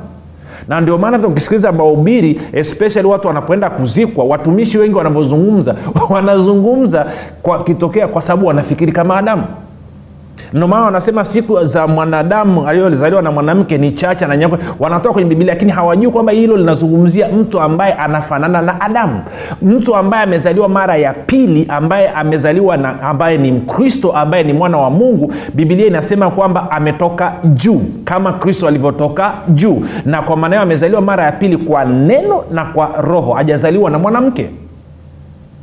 na 0.69 0.81
ndio 0.81 0.99
maana 0.99 1.29
ukisikiliza 1.29 1.73
mahubiri 1.73 2.41
especially 2.53 3.09
watu 3.09 3.29
wanapoenda 3.29 3.71
kuzikwa 3.71 4.25
watumishi 4.25 4.79
wengi 4.79 4.95
wanavyozungumza 4.95 5.75
wanazungumza 6.15 7.07
kwa 7.43 7.65
kitokea 7.65 8.09
kwa 8.09 8.23
sababu 8.23 8.47
wanafikiri 8.47 8.93
kama 8.93 9.17
adamu 9.17 9.43
ndio 10.53 10.69
maana 10.69 10.85
wanasema 10.85 11.25
siku 11.25 11.65
za 11.67 11.87
mwanadamu 11.87 12.69
aliyozaliwa 12.69 13.23
na 13.23 13.31
mwanamke 13.33 13.79
ni 13.79 13.93
chache 13.93 14.27
na 14.27 14.37
nyakwe 14.37 14.59
wanatoka 14.79 15.13
kwenye 15.13 15.29
bibilia 15.29 15.53
lakini 15.55 15.73
hawajui 15.73 16.13
kwamba 16.13 16.33
hilo 16.33 16.57
linazungumzia 16.57 17.29
mtu 17.29 17.61
ambaye 17.61 17.93
anafanana 17.93 18.63
na 18.63 18.81
adamu. 18.81 19.21
Mtu 19.63 19.97
ambaye 19.97 20.23
amezaliwa 20.23 20.69
mara 20.69 20.97
ya 20.97 21.13
pili 21.13 21.67
ambaye 21.69 22.09
amezaliwa 22.09 22.77
na 22.77 23.03
ambaye 23.03 23.39
ni 23.39 23.53
mkristo 23.53 24.13
ambaye 24.13 24.43
ni 24.45 24.53
mwana 24.53 24.79
wa 24.79 24.91
mungu 24.91 25.33
bibilia 25.55 25.87
inasema 25.87 26.31
kwamba 26.31 26.71
ametoka 26.71 27.33
juu 27.45 27.81
kama 28.05 28.33
kristo 28.33 28.69
alivyotoka 28.69 29.33
juu. 29.49 29.83
Na 30.07 30.23
kwa 30.23 30.37
maana 30.37 30.55
hiyo 30.57 30.63
amezaliwa 30.63 31.01
mara 31.01 31.25
ya 31.25 31.33
pili 31.33 31.57
kwa 31.57 31.85
neno 31.85 32.45
na 32.51 32.65
kwa 32.65 32.91
roho 33.01 33.33
hajazaliwa 33.33 33.91
na 33.91 33.99
mwanamke 33.99 34.51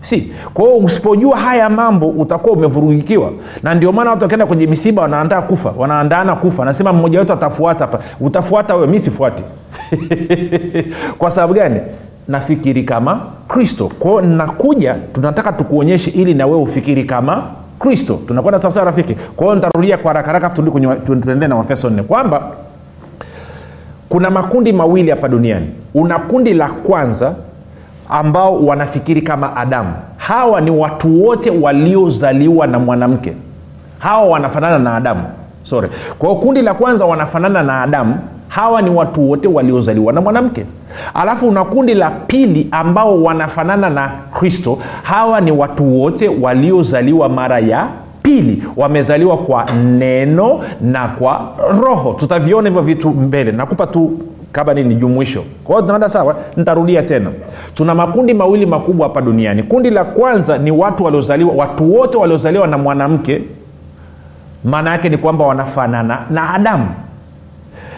si. 0.02 0.32
Kwa 0.54 0.66
hiyo 0.66 0.78
usipojua 0.78 1.38
haya 1.38 1.70
mambo 1.70 2.10
utakuwa 2.10 2.54
umevurugikiwa. 2.56 3.32
Na 3.64 3.74
ndio 3.74 3.92
maana 3.92 4.10
watu 4.10 4.24
wakienda 4.24 4.46
kwenye 4.46 4.68
misiba 4.68 5.02
wanaandaa 5.02 5.42
kufa. 5.42 5.74
Wanaandaana 5.78 6.36
kufa. 6.36 6.66
Nasema 6.66 6.94
mmoja 6.94 7.20
wetu 7.20 7.34
atafuata 7.34 7.80
hapa. 7.80 8.00
Utafuata 8.22 8.76
wewe 8.76 8.88
mi 8.88 9.00
sifuati. 9.00 9.44
Kwa 11.20 11.32
sababu 11.32 11.54
gani? 11.54 11.80
Nafikiri 12.28 12.84
kama 12.84 13.20
kristo. 13.48 13.92
Kwao 14.00 14.22
nakuja 14.22 14.96
tunataka 15.14 15.52
tukuonyeshe 15.52 16.10
ili 16.12 16.34
na 16.34 16.46
wewe 16.48 16.60
ufikiri 16.62 17.04
kama 17.04 17.44
kristo. 17.80 18.20
Tunakwenda 18.28 18.60
sawasawa 18.60 18.86
rafiki? 18.86 19.16
Kwa 19.36 19.46
hiyo 19.46 19.56
nitarudia 19.56 19.98
kwa 19.98 20.14
haraka 20.14 20.50
turudi 20.50 20.88
tuendelee 21.06 21.48
na 21.48 21.56
wafeso 21.56 21.90
nne. 21.90 22.04
Kwamba 22.04 22.52
kuna 24.10 24.30
makundi 24.30 24.74
mawili 24.74 25.10
hapa 25.10 25.28
duniani. 25.28 25.68
Una 25.94 26.20
kundi 26.20 26.54
la 26.54 26.68
kwanza 26.70 27.36
ambao 28.10 28.66
wanafikiri 28.66 29.22
kama 29.22 29.56
adamu. 29.56 29.94
Hawa 30.18 30.62
ni 30.62 30.72
watu 30.72 31.26
wote 31.26 31.50
waliozaliwa 31.50 32.68
na 32.68 32.80
mwanamke. 32.80 33.34
Hawa 34.00 34.24
wanafanana 34.30 34.80
na 34.80 34.96
adamu. 34.96 35.22
Sorry. 35.64 35.90
Kwao 36.20 36.36
kundi 36.36 36.62
la 36.62 36.74
kwanza 36.74 37.06
wanafanana 37.06 37.64
na 37.64 37.82
adamu. 37.82 38.20
Hawa 38.48 38.82
ni 38.82 38.90
watu 38.90 39.30
wote 39.30 39.48
waliozaliwa 39.48 40.14
na 40.14 40.22
mwanamke. 40.22 40.66
Alafu 41.14 41.48
una 41.48 41.66
kundi 41.66 41.94
la 41.94 42.10
pili 42.10 42.68
ambao 42.72 43.24
wanafanana 43.24 43.90
na 43.90 44.12
kristo. 44.40 44.78
Hawa 45.04 45.42
ni 45.42 45.52
watu 45.52 46.02
wote 46.02 46.28
waliozaliwa 46.42 47.30
mara 47.30 47.60
ya 47.60 47.88
pili. 48.24 48.64
Wamezaliwa 48.78 49.38
kwa 49.38 49.66
neno 49.86 50.60
na 50.82 51.08
kwa 51.08 51.42
roho. 51.82 52.14
Tutaviona 52.14 52.70
hivyo 52.70 52.82
vitu 52.82 53.10
mbele. 53.10 53.52
Nakupa 53.52 53.88
tu 53.88 54.12
kama 54.52 54.74
nini? 54.74 54.96
Jumuisho 54.96 55.44
kwa 55.64 55.76
hiyo 55.76 55.82
tunaenda 55.82 56.10
sawa? 56.10 56.36
Nitarudia 56.58 57.04
tena. 57.04 57.30
Tuna 57.74 57.96
makundi 57.96 58.34
mawili 58.34 58.66
makubwa 58.66 59.08
hapa 59.08 59.22
duniani. 59.22 59.64
Kundi 59.64 59.90
la 59.90 60.04
kwanza 60.04 60.58
ni 60.58 60.72
watu 60.72 61.04
waliozaliwa 61.04 61.54
watu 61.54 61.96
wote 61.96 62.18
waliozaliwa 62.18 62.68
na 62.68 62.78
mwanamke. 62.78 63.42
Maana 64.64 64.92
yake 64.92 65.10
ni 65.10 65.18
kwamba 65.18 65.46
wanafanana 65.46 66.20
na 66.30 66.54
adamu. 66.54 66.88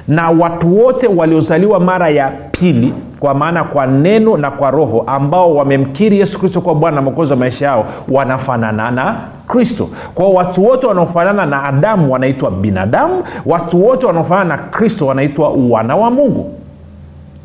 Na 0.08 0.30
watu 0.30 0.80
wote 0.80 1.08
waliozaliwa 1.08 1.80
mara 1.80 2.10
ya 2.10 2.30
pili 2.52 2.94
kwa 3.22 3.34
maana 3.34 3.64
kwa 3.64 3.86
neno 3.88 4.38
na 4.38 4.52
kwa 4.52 4.72
roho 4.72 5.04
ambao 5.08 5.56
wamemkiri 5.56 6.20
yesu 6.20 6.40
kristo 6.40 6.62
kuwa 6.62 6.76
bwana 6.76 6.96
na 6.96 7.02
mwokozi 7.02 7.32
wa 7.34 7.38
maisha 7.40 7.66
yao 7.66 7.86
wanafanana 8.12 8.92
na 8.92 9.16
kristo. 9.48 9.90
Kwao 10.16 10.34
watu 10.34 10.66
wote 10.66 10.88
wanaofanana 10.88 11.46
na 11.46 11.64
adamu 11.64 12.12
wanaitwa 12.14 12.52
binadamu 12.52 13.24
watu 13.46 13.86
wote 13.88 14.06
wanaofanana 14.06 14.56
na 14.56 14.64
kristo 14.64 15.08
wanaitwa 15.08 15.50
wana 15.70 15.96
wa 15.96 16.12
mungu. 16.12 16.54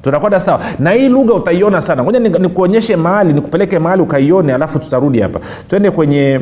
Tunakwenda 0.02 0.40
sawa? 0.40 0.60
Na 0.78 0.90
hii 0.90 1.08
lugha 1.08 1.34
utaiona 1.34 1.82
sana. 1.82 2.02
Ngoja 2.04 2.18
nikuonyeshe 2.18 2.96
mahali 2.96 3.32
nikupeleke 3.32 3.78
mahali 3.78 4.02
ukaione 4.02 4.54
alafu 4.54 4.78
tutarudi 4.78 5.20
hapa. 5.20 5.40
Twende 5.68 5.90
kwenye 5.90 6.40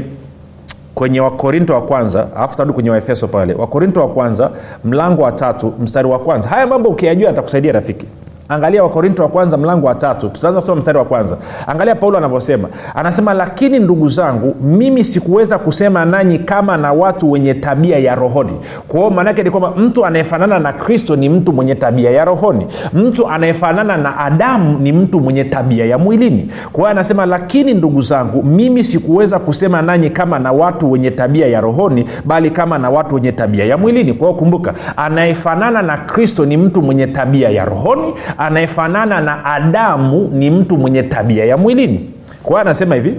kwenye 0.94 1.20
wakorinto 1.20 1.74
wa 1.74 1.82
kwanza 1.82 2.26
alafu 2.36 2.56
tarudi 2.56 2.74
kwenye 2.74 2.90
waefeso 2.90 3.28
pale. 3.28 3.54
Wakorinto 3.54 4.00
wa 4.00 4.08
kwanza 4.08 4.50
mlango 4.84 5.22
wa 5.22 5.32
tatu 5.32 5.72
mstari 5.80 6.08
wa 6.08 6.18
kwanza. 6.18 6.48
Haya 6.48 6.66
mambo 6.66 6.88
ukiyajua 6.88 7.30
atakusaidia 7.30 7.72
rafiki 7.72 8.06
angalia 8.48 8.82
wakorinto 8.82 9.22
wa 9.22 9.28
kwanza 9.28 9.56
mlango 9.56 9.86
wa 9.86 9.94
tatu. 9.94 10.28
Tutaanza 10.28 10.60
kusoma 10.60 10.78
mstari 10.78 10.98
wa 10.98 11.04
kwanza. 11.04 11.36
Angalia 11.66 11.94
paulo 11.94 12.18
anavyosema. 12.18 12.68
Anasema 12.94 13.34
lakini 13.34 13.78
ndugu 13.78 14.08
zangu 14.08 14.56
mimi 14.62 15.04
sikuweza 15.04 15.58
kusema 15.58 16.04
nanyi 16.04 16.38
kama 16.38 16.76
na 16.76 16.92
watu 16.92 17.30
wenye 17.32 17.54
tabia 17.54 17.98
ya 17.98 18.14
rohoni. 18.14 18.52
Kwao 18.88 19.10
maanaake 19.10 19.42
ni 19.42 19.50
kwamba 19.50 19.70
mtu 19.70 20.06
anayefanana 20.06 20.58
na 20.58 20.72
kristo 20.72 21.16
ni 21.16 21.28
mtu 21.28 21.52
mwenye 21.52 21.74
tabia 21.74 22.10
ya 22.10 22.24
rohoni. 22.24 22.66
Mtu 22.94 23.28
anayefanana 23.28 23.96
na 23.96 24.18
adamu 24.18 24.78
ni 24.78 24.92
mtu 24.92 25.20
mwenye 25.20 25.44
tabia 25.44 25.84
ya 25.86 25.98
mwilini. 25.98 26.50
Kwa 26.72 26.90
anasema 26.90 27.26
lakini 27.26 27.74
ndugu 27.74 28.00
zangu 28.02 28.42
mimi 28.42 28.84
sikuweza 28.84 29.38
kusema 29.38 29.82
nanyi 29.82 30.10
kama 30.10 30.38
na 30.38 30.52
watu 30.52 30.92
wenye 30.92 31.10
tabia 31.10 31.46
ya 31.46 31.60
rohoni 31.60 32.04
bali 32.24 32.50
kama 32.50 32.78
na 32.78 32.90
watu 32.90 33.14
wenye 33.14 33.32
tabia 33.32 33.64
ya 33.64 33.76
mwilini. 33.76 34.12
Kwa 34.12 34.34
kumbuka 34.34 34.74
anayefanana 34.96 35.82
na 35.82 35.96
kristo 35.96 36.44
ni 36.46 36.56
mtu 36.56 36.82
mwenye 36.82 37.06
tabia 37.06 37.48
ya 37.50 37.64
rohoni 37.64 38.14
anayefanana 38.38 39.20
na 39.20 39.44
adamu 39.44 40.28
ni 40.32 40.50
mtu 40.50 40.76
mwenye 40.78 41.02
tabia 41.02 41.44
ya 41.44 41.56
mwilini. 41.56 42.10
Kwa 42.42 42.60
anasema 42.60 42.94
hivi 42.94 43.14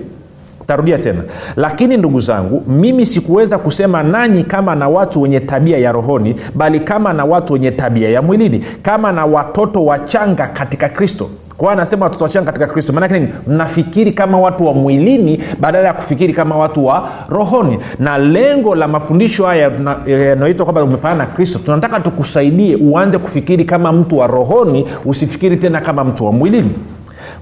tarudia 0.67 0.97
tena. 0.97 1.21
Lakini 1.55 1.97
ndugu 1.97 2.19
zangu 2.19 2.63
mimi 2.67 3.05
sikuweza 3.05 3.57
kusema 3.57 4.03
nanyi 4.03 4.43
kama 4.43 4.75
na 4.75 4.89
watu 4.89 5.21
wenye 5.21 5.39
tabia 5.39 5.77
ya 5.77 5.91
rohoni 5.91 6.35
bali 6.55 6.79
kama 6.79 7.13
na 7.13 7.25
watu 7.25 7.53
wenye 7.53 7.71
tabia 7.71 8.09
ya 8.09 8.21
mwilini 8.21 8.59
kama 8.81 9.11
na 9.11 9.25
watoto 9.25 9.85
wachanga 9.85 10.47
katika 10.47 10.89
kristo 10.89 11.29
kwa 11.57 11.73
anasema 11.73 12.05
watoto 12.05 12.23
wachanga 12.23 12.45
katika 12.45 12.67
kristo. 12.67 12.93
Maanake 12.93 13.13
nini? 13.19 13.27
Mnafikiri 13.47 14.11
kama 14.11 14.39
watu 14.39 14.65
wa 14.65 14.73
mwilini 14.73 15.43
badala 15.59 15.87
ya 15.87 15.93
kufikiri 15.93 16.33
kama 16.33 16.57
watu 16.57 16.85
wa 16.85 17.09
rohoni. 17.29 17.79
Na 17.99 18.17
lengo 18.17 18.75
la 18.75 18.87
mafundisho 18.87 19.45
haya 19.45 19.71
yanayoitwa 20.07 20.65
kwamba 20.65 20.83
umefanana 20.83 21.17
na 21.17 21.25
kristo 21.25 21.59
tunataka 21.65 21.99
tukusaidie 21.99 22.75
uanze 22.75 23.17
kufikiri 23.17 23.65
kama 23.65 23.91
mtu 23.91 24.17
wa 24.17 24.27
rohoni 24.27 24.87
usifikiri 25.05 25.57
tena 25.57 25.81
kama 25.81 26.03
mtu 26.03 26.25
wa 26.25 26.31
mwilini. 26.31 26.71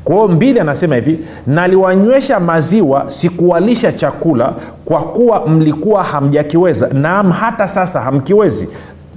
Kwa 0.04 0.16
hiyo 0.16 0.28
mbili 0.28 0.60
anasema 0.60 0.96
hivi 0.96 1.20
naliwanywesha 1.48 2.40
maziwa 2.40 3.04
sikuwalisha 3.10 3.92
chakula 3.92 4.54
kwa 4.86 5.02
kuwa 5.02 5.48
mlikuwa 5.48 6.04
hamjakiweza 6.04 6.88
naam 6.94 7.32
hata 7.32 7.68
sasa 7.68 8.02
hamkiwezi 8.02 8.70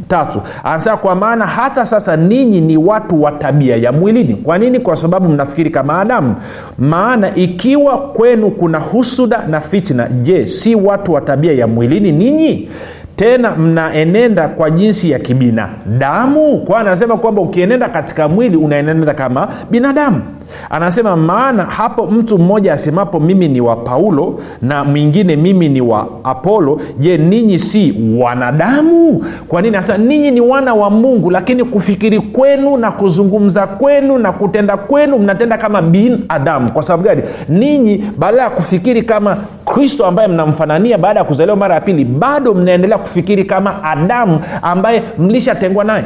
tatu. 0.08 0.40
Anasema 0.64 0.96
kwa 0.96 1.14
maana 1.14 1.46
hata 1.46 1.86
sasa 1.86 2.16
ninyi 2.16 2.60
ni 2.60 2.76
watu 2.76 3.22
wa 3.22 3.32
tabia 3.32 3.76
ya 3.76 3.92
mwilini. 3.92 4.34
Kwa 4.34 4.58
nini? 4.58 4.80
Kwa 4.80 4.96
sababu 4.96 5.28
mnafikiri 5.28 5.70
kama 5.70 6.00
adamu. 6.00 6.34
Maana 6.78 7.34
ikiwa 7.34 7.98
kwenu 7.98 8.50
kuna 8.50 8.78
husuda 8.78 9.46
na 9.48 9.60
fitna 9.60 10.08
je 10.08 10.46
si 10.46 10.74
watu 10.74 11.12
wa 11.12 11.20
tabia 11.20 11.52
ya 11.52 11.66
mwilini 11.66 12.12
ninyi? 12.12 12.68
Tena 13.16 13.50
mnaenenda 13.56 14.48
kwa 14.48 14.70
jinsi 14.70 15.10
ya 15.10 15.18
kibinadamu? 15.18 16.58
Kwa 16.58 16.78
anasema 16.80 17.16
kwamba 17.16 17.42
ukienenda 17.42 17.88
katika 17.88 18.28
mwili 18.28 18.56
unaenenda 18.56 19.14
kama 19.14 19.48
binadamu 19.70 20.22
anasema 20.70 21.16
maana 21.16 21.64
hapo 21.64 22.06
mtu 22.06 22.38
mmoja 22.38 22.72
asemapo 22.72 23.20
mimi 23.20 23.48
ni 23.48 23.60
wa 23.60 23.76
paulo 23.76 24.40
na 24.62 24.84
mwingine 24.84 25.36
mimi 25.36 25.68
ni 25.68 25.80
wa 25.80 26.06
apolo 26.24 26.80
je 26.98 27.18
ninyi 27.18 27.58
si 27.58 27.94
wanadamu? 28.18 29.24
Kwa 29.48 29.62
nini? 29.62 29.76
Hasa 29.76 29.98
ninyi 29.98 30.30
ni 30.30 30.40
wana 30.40 30.74
wa 30.74 30.90
mungu 30.90 31.30
lakini 31.30 31.64
kufikiri 31.64 32.20
kwenu 32.20 32.76
na 32.76 32.92
kuzungumza 32.92 33.66
kwenu 33.66 34.18
na 34.18 34.32
kutenda 34.32 34.76
kwenu 34.76 35.18
mnatenda 35.18 35.58
kama 35.58 35.82
binadamu 35.82 36.72
kwa 36.72 36.82
sababu 36.82 37.02
gani? 37.08 37.22
Ninyi 37.48 38.04
baada 38.18 38.42
ya 38.42 38.50
kufikiri 38.50 39.02
kama 39.02 39.36
kristo 39.64 40.06
ambaye 40.06 40.28
mnamfanania 40.28 40.98
baada 40.98 41.20
ya 41.20 41.24
kuzaliwa 41.24 41.56
mara 41.56 41.74
ya 41.74 41.80
pili 41.80 42.04
bado 42.04 42.54
mnaendelea 42.54 42.98
kufikiri 42.98 43.44
kama 43.44 43.84
adamu 43.84 44.40
ambaye 44.62 45.02
mlishatengwa 45.18 45.84
naye 45.84 46.04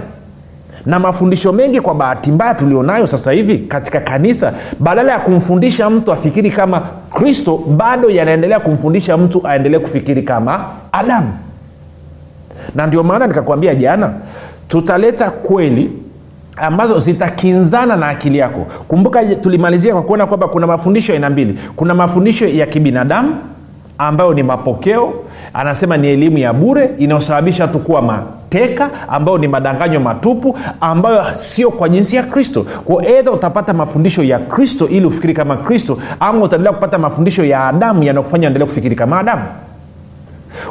na 0.87 0.99
mafundisho 0.99 1.53
mengi 1.53 1.81
kwa 1.81 1.95
bahati 1.95 2.33
mbaya 2.33 2.55
tulionayo 2.55 3.07
sasa 3.07 3.33
hivi 3.33 3.59
katika 3.59 4.01
kanisa 4.01 4.53
badala 4.81 5.13
ya 5.13 5.19
kumfundisha 5.19 5.91
mtu 5.91 6.13
afikiri 6.13 6.51
kama 6.51 6.81
kristo 7.15 7.57
bado 7.77 8.11
yanaendelea 8.11 8.61
kumfundisha 8.61 9.17
mtu 9.17 9.47
aendelee 9.49 9.79
kufikiri 9.79 10.23
kama 10.23 10.65
adamu. 10.93 11.33
Na 12.75 12.87
ndio 12.87 13.03
maana 13.03 13.27
nikakwambia 13.27 13.75
jana 13.75 14.13
tutaleta 14.69 15.31
kweli 15.31 15.91
ambazo 16.57 16.99
zitakinzana 16.99 17.97
na 17.97 18.09
akili 18.09 18.39
yako. 18.39 18.67
Kumbuka 18.89 19.35
tulimalizia 19.35 19.93
kwa 19.93 20.03
kuona 20.03 20.27
kwamba 20.27 20.49
kuna 20.49 20.67
mafundisho 20.67 21.13
aina 21.13 21.31
mbili. 21.31 21.59
Kuna 21.77 21.95
mafundisho 21.95 22.47
ya 22.49 22.67
kibinadamu 22.67 23.37
ambayo 23.99 24.35
ni 24.35 24.43
mapokeo 24.43 25.13
anasema 25.55 25.97
ni 25.97 26.09
elimu 26.09 26.39
ya 26.39 26.53
bure 26.53 26.91
inayosababisha 26.99 27.69
tu 27.69 27.79
kuwa 27.79 28.03
mateka 28.51 28.91
ambayo 29.09 29.39
ni 29.39 29.49
madanganyo 29.49 30.01
matupu 30.01 30.59
ambayo 30.81 31.37
sio 31.37 31.71
kwa 31.71 31.89
jinsi 31.89 32.17
ya 32.17 32.23
kristo. 32.23 32.67
Kwa 32.85 33.07
edha 33.07 33.31
utapata 33.33 33.73
mafundisho 33.73 34.23
ya 34.23 34.39
kristo 34.39 34.89
ili 34.89 35.07
ufikiri 35.07 35.35
kama 35.35 35.57
kristo 35.57 35.99
ama 36.21 36.45
utaendelea 36.45 36.73
kupata 36.73 36.99
mafundisho 36.99 37.45
ya 37.45 37.67
adamu 37.67 38.03
yanayokufanya 38.03 38.47
endelea 38.47 38.67
kufikiri 38.69 38.97
kama 38.97 39.19
adamu 39.19 39.43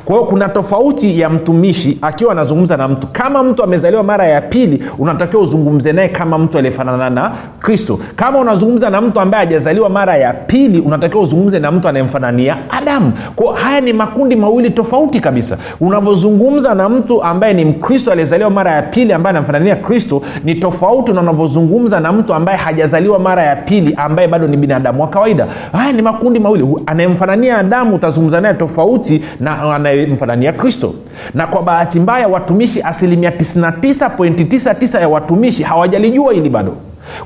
kwa 0.06 0.16
hiyo 0.16 0.28
kuna 0.28 0.50
tofauti 0.50 1.20
ya 1.20 1.30
mtumishi 1.30 1.98
akiwa 2.02 2.32
anazungumza 2.32 2.78
na 2.78 2.88
mtu. 2.88 3.08
Kama 3.08 3.44
mtu 3.44 3.64
amezaliwa 3.64 4.04
mara 4.04 4.28
ya 4.28 4.42
pili 4.42 4.84
unatakiwa 5.00 5.42
uzungumze 5.44 5.92
naye 5.94 6.10
kama 6.10 6.38
mtu 6.38 6.58
aliyefanana 6.58 7.10
na 7.10 7.32
kristo. 7.60 8.00
Kama 8.16 8.40
unazungumza 8.40 8.90
na 8.90 9.02
mtu 9.02 9.20
ambaye 9.20 9.46
hajazaliwa 9.46 9.90
mara 9.90 10.18
ya 10.18 10.34
pili 10.34 10.80
unatakiwa 10.80 11.24
uzungumze 11.24 11.60
na 11.60 11.72
mtu 11.72 11.88
anayemfanania 11.88 12.58
adamu. 12.70 13.12
Kwao 13.36 13.54
haya 13.54 13.82
ni 13.82 13.94
makundi 13.94 14.36
mawili 14.36 14.70
tofauti 14.70 15.20
kabisa. 15.20 15.58
Unavyozungumza 15.82 16.76
na 16.76 16.90
mtu 16.90 17.24
ambaye 17.24 17.54
ni 17.54 17.66
mkristo 17.66 18.12
aliyezaliwa 18.12 18.50
mara 18.50 18.72
ya 18.72 18.82
pili 18.82 19.14
ambaye 19.14 19.36
anamfanania 19.36 19.76
kristo 19.76 20.22
ni 20.44 20.56
tofauti 20.56 21.14
na 21.14 21.22
unavyozungumza 21.22 22.00
na 22.00 22.12
mtu 22.12 22.34
ambaye 22.34 22.58
hajazaliwa 22.58 23.20
mara 23.20 23.44
ya 23.44 23.56
pili 23.56 23.94
ambaye 23.98 24.28
bado 24.28 24.48
ni 24.48 24.58
binadamu 24.58 25.02
wa 25.02 25.08
kawaida. 25.08 25.48
Haya 25.72 25.94
ni 25.94 26.02
makundi 26.02 26.40
mawili. 26.40 26.68
Anayemfanania 26.86 27.58
adamu 27.58 27.96
utazungumza 27.96 28.42
naye 28.42 28.54
tofauti 28.54 29.22
na 29.40 29.69
anayemfanania 29.74 30.54
kristo. 30.54 30.94
Na 31.34 31.48
kwa 31.48 31.62
bahati 31.64 32.00
mbaya 32.00 32.28
watumishi 32.28 32.82
asilimia 32.82 33.30
99.99 33.30 35.00
ya 35.02 35.10
watumishi 35.10 35.64
hawajalijua 35.64 36.34
hili 36.34 36.50
bado. 36.50 36.74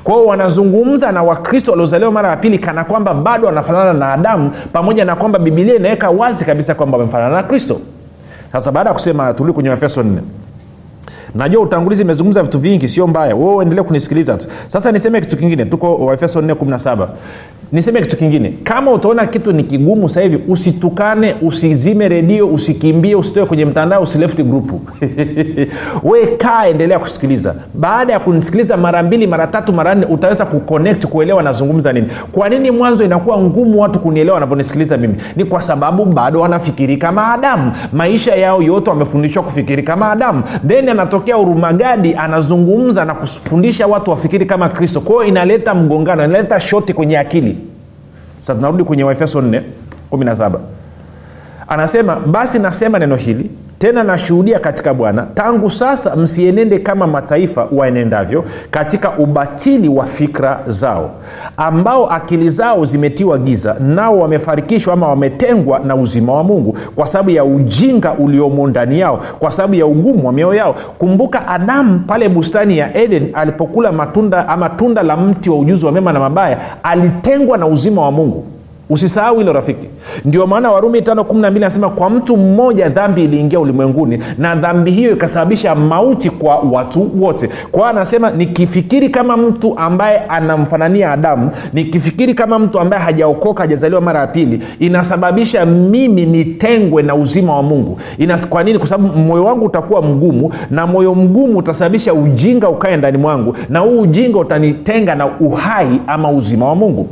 Kwao 0.04 0.26
wanazungumza 0.26 1.12
na 1.12 1.22
wakristo 1.22 1.70
waliozaliwa 1.70 2.10
mara 2.10 2.28
ya 2.28 2.36
pili 2.36 2.58
kana 2.58 2.84
kwamba 2.84 3.14
bado 3.14 3.46
wanafanana 3.46 3.92
na 3.92 4.12
adamu 4.12 4.50
pamoja 4.72 5.04
na 5.04 5.16
kwamba 5.16 5.38
bibilia 5.38 5.74
inaweka 5.74 6.10
wazi 6.10 6.44
kabisa 6.44 6.74
kwamba 6.74 6.98
wamefanana 6.98 7.36
na 7.36 7.42
kristo. 7.42 7.80
Sasa 8.52 8.72
baada 8.72 8.90
ya 8.90 8.94
kusema 8.94 9.34
turudi 9.34 9.52
kwenye 9.54 9.70
efeso 9.70 10.02
4 10.02 10.18
najua 11.34 11.62
utangulizi 11.62 12.02
imezungumza 12.02 12.42
vitu 12.42 12.58
vingi 12.58 12.88
sio 12.88 13.06
mbaya. 13.06 13.36
Wewe 13.36 13.54
uendelee 13.54 13.82
kunisikiliza 13.82 14.34
tu. 14.36 14.46
Sasa 14.66 14.92
niseme 14.92 15.20
kitu 15.20 15.36
kingine 15.36 15.64
tuko 15.64 15.96
waefeso 15.96 16.40
417 16.40 17.08
niseme 17.74 18.00
kitu 18.00 18.16
kingine. 18.16 18.52
Kama 18.64 18.90
utaona 18.92 19.26
kitu 19.26 19.52
ni 19.52 19.62
kigumu 19.62 20.08
sasa 20.08 20.20
hivi 20.20 20.38
usitukane 20.48 21.34
usizime 21.42 22.08
redio 22.08 22.48
usikimbie 22.48 23.14
usitoe 23.14 23.46
kwenye 23.46 23.64
mtandao 23.64 24.02
usileft 24.02 24.40
grupu. 24.42 24.80
We 26.10 26.26
kaa 26.26 26.66
endelea 26.66 26.98
kusikiliza. 26.98 27.54
Baada 27.74 28.12
ya 28.12 28.20
kunisikiliza 28.20 28.76
mara 28.76 29.02
mbili 29.02 29.26
mara 29.26 29.46
tatu 29.46 29.72
mara 29.72 29.94
nne 29.94 30.06
utaweza 30.06 30.46
kuconnect 30.46 31.06
kuelewa 31.06 31.42
nazungumza 31.42 31.92
nini. 31.92 32.06
Kwa 32.32 32.48
nini 32.48 32.70
mwanzo 32.70 33.04
inakuwa 33.04 33.38
ngumu 33.40 33.80
watu 33.80 33.98
kunielewa 33.98 34.34
wanavyonisikiliza 34.34 34.96
mimi? 34.96 35.14
Ni 35.36 35.44
kwa 35.44 35.62
sababu 35.62 36.04
bado 36.04 36.40
wanafikiri 36.40 36.96
kama 36.96 37.32
adamu. 37.32 37.72
Maisha 37.92 38.34
yao 38.34 38.62
yote 38.62 38.90
wamefundishwa 38.90 39.42
kufikiri 39.42 39.82
kama 39.82 40.10
adamu. 40.12 40.42
Then 40.68 40.88
anatokea 40.94 41.38
urumagadi 41.38 42.14
anazungumza 42.14 43.04
na 43.04 43.14
kufundisha 43.14 43.86
watu 43.86 44.10
wafikiri 44.10 44.46
kama 44.46 44.68
kristo. 44.68 45.00
Kwao 45.00 45.24
inaleta 45.24 45.74
mgongano 45.74 46.24
inaleta 46.24 46.60
shoti 46.60 46.92
kwenye 46.94 47.18
akili. 47.18 47.58
Sa 48.40 48.54
tunarudi 48.54 48.84
kwenye 48.84 49.04
waefeso 49.04 49.40
4 49.40 49.62
17 50.12 50.50
anasema 51.68 52.16
basi 52.16 52.58
nasema 52.58 52.98
neno 52.98 53.16
hili 53.16 53.50
tena 53.84 54.02
nashuhudia 54.04 54.58
katika 54.58 54.94
bwana 54.94 55.26
tangu 55.34 55.70
sasa 55.70 56.16
msienende 56.16 56.78
kama 56.78 57.06
mataifa 57.06 57.68
waenendavyo 57.72 58.44
katika 58.70 59.18
ubatili 59.18 59.88
wa 59.88 60.06
fikra 60.06 60.60
zao 60.66 61.10
ambao 61.56 62.10
akili 62.10 62.50
zao 62.50 62.84
zimetiwa 62.84 63.38
giza 63.38 63.76
nao 63.80 64.18
wamefarikishwa 64.18 64.92
ama 64.94 65.08
wametengwa 65.08 65.78
na 65.78 65.96
uzima 65.96 66.32
wa 66.32 66.44
mungu 66.44 66.76
kwa 66.96 67.06
sababu 67.06 67.30
ya 67.30 67.44
ujinga 67.44 68.12
uliomo 68.12 68.66
ndani 68.66 69.00
yao 69.00 69.20
kwa 69.38 69.50
sababu 69.50 69.74
ya 69.74 69.86
ugumu 69.86 70.26
wa 70.26 70.32
mioyo 70.32 70.54
yao. 70.54 70.74
Kumbuka 70.98 71.48
adamu 71.48 72.00
pale 72.06 72.28
bustani 72.28 72.78
ya 72.78 72.96
eden 72.96 73.30
alipokula 73.34 73.92
matunda 73.92 74.48
ama 74.48 74.68
tunda 74.68 75.02
la 75.02 75.16
mti 75.16 75.50
wa 75.50 75.58
ujuzi 75.58 75.86
wa 75.86 75.92
mema 75.92 76.12
na 76.12 76.20
mabaya 76.20 76.58
alitengwa 76.82 77.58
na 77.58 77.66
uzima 77.66 78.02
wa 78.02 78.10
mungu 78.12 78.44
usisahau 78.90 79.38
hilo 79.38 79.52
rafiki. 79.52 79.86
Ndio 80.24 80.46
maana 80.46 80.70
warumi 80.72 81.00
512 81.00 81.46
anasema 81.56 81.88
kwa 81.90 82.10
mtu 82.10 82.36
mmoja 82.36 82.88
dhambi 82.88 83.24
iliingia 83.24 83.60
ulimwenguni 83.60 84.18
na 84.38 84.54
dhambi 84.54 84.90
hiyo 84.90 85.12
ikasababisha 85.12 85.74
mauti 85.74 86.30
kwa 86.30 86.58
watu 86.58 87.10
wote. 87.22 87.48
Kwao 87.72 87.86
anasema 87.86 88.30
nikifikiri 88.30 89.08
kama 89.08 89.36
mtu 89.36 89.78
ambaye 89.78 90.18
anamfanania 90.18 91.12
adamu 91.12 91.50
nikifikiri 91.72 92.34
kama 92.34 92.58
mtu 92.58 92.80
ambaye 92.80 93.02
hajaokoka 93.02 93.62
hajazaliwa 93.62 94.00
mara 94.00 94.20
ya 94.20 94.26
pili 94.26 94.60
inasababisha 94.78 95.66
mimi 95.66 96.26
nitengwe 96.26 97.02
na 97.02 97.14
uzima 97.14 97.56
wa 97.56 97.62
mungu. 97.62 97.98
Kwa 98.48 98.64
nini? 98.64 98.78
Kwa 98.78 98.88
sababu 98.88 99.18
moyo 99.18 99.44
wangu 99.44 99.64
utakuwa 99.64 100.02
mgumu 100.02 100.52
na 100.70 100.86
moyo 100.86 101.14
mgumu 101.14 101.58
utasababisha 101.58 102.14
ujinga 102.14 102.68
ukae 102.68 102.96
ndani 102.96 103.18
mwangu 103.18 103.56
na 103.68 103.78
huu 103.78 104.00
ujinga 104.00 104.38
utanitenga 104.38 105.14
na 105.14 105.26
uhai 105.26 106.00
ama 106.06 106.30
uzima 106.30 106.68
wa 106.68 106.74
mungu 106.74 107.08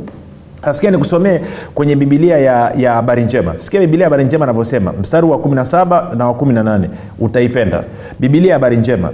sikia 0.71 0.91
nikusomee 0.91 1.39
kwenye 1.73 1.95
bibilia 1.95 2.37
ya 2.77 2.93
habari 2.93 3.23
njema. 3.23 3.53
Sikia 3.57 3.79
bibilia 3.79 4.03
ya 4.03 4.09
habari 4.09 4.25
njema 4.25 4.45
anavyosema. 4.45 4.93
Mstari 5.01 5.27
wa 5.27 5.37
17 5.37 6.15
na 6.17 6.27
wa 6.27 6.33
18 6.33 6.87
utaipenda. 7.19 7.83
Bibilia 8.19 8.49
ya 8.49 8.55
habari 8.55 8.77
njema. 8.77 9.09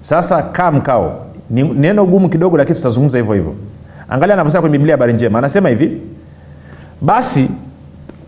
Sasa 0.00 0.42
kaa 0.42 0.70
mkao. 0.70 1.26
Ni 1.50 1.62
neno 1.62 2.04
gumu 2.06 2.28
kidogo 2.28 2.56
lakini 2.56 2.76
tutazungumza 2.76 3.18
hivyo 3.18 3.34
hivyo. 3.34 3.54
Angalia 4.08 4.34
anavyosema 4.34 4.60
kwenye 4.68 4.86
ya 4.86 4.90
habari 4.92 5.12
njema. 5.12 5.38
Anasema 5.38 5.68
hivi 5.68 6.00
basi 7.00 7.48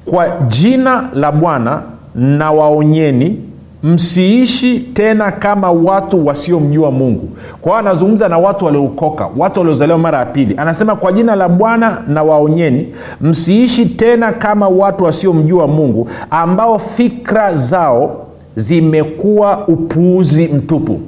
kwa 0.05 0.29
jina 0.49 1.09
la 1.15 1.33
bwana 1.33 1.83
na 2.15 2.53
waonyeni 2.53 3.41
msiishi 3.85 4.81
tena 4.81 5.33
kama 5.33 5.71
watu 5.71 6.27
wasiomjua 6.27 6.91
mungu. 6.91 7.29
Kwa 7.61 7.73
hiyo 7.73 7.79
anazungumza 7.79 8.29
na 8.29 8.39
watu 8.39 8.65
waliookoka 8.65 9.29
watu 9.37 9.61
waliozaliwa 9.61 9.99
mara 9.99 10.19
ya 10.19 10.27
pili. 10.27 10.55
Anasema 10.57 10.97
kwa 10.97 11.13
jina 11.13 11.37
la 11.37 11.49
bwana 11.49 12.03
na 12.09 12.23
waonyeni 12.23 12.87
msiishi 13.21 13.87
tena 13.87 14.33
kama 14.33 14.69
watu 14.69 15.05
wasiomjua 15.05 15.67
mungu 15.67 16.09
ambao 16.31 16.79
fikra 16.79 17.55
zao 17.57 18.27
zimekuwa 18.57 19.69
upuuzi 19.69 20.49
mtupu 20.49 21.01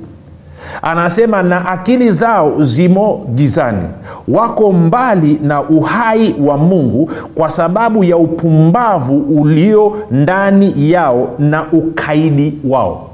anasema 0.82 1.42
na 1.42 1.66
akili 1.68 2.12
zao 2.12 2.62
zimo 2.62 3.26
gizani. 3.34 3.88
Wako 4.28 4.72
mbali 4.72 5.38
na 5.42 5.62
uhai 5.62 6.34
wa 6.40 6.58
mungu 6.58 7.10
kwa 7.34 7.50
sababu 7.50 8.04
ya 8.04 8.16
upumbavu 8.16 9.16
ulio 9.40 9.96
ndani 10.10 10.90
yao 10.90 11.28
na 11.38 11.64
ukaidi 11.72 12.58
wao. 12.64 13.10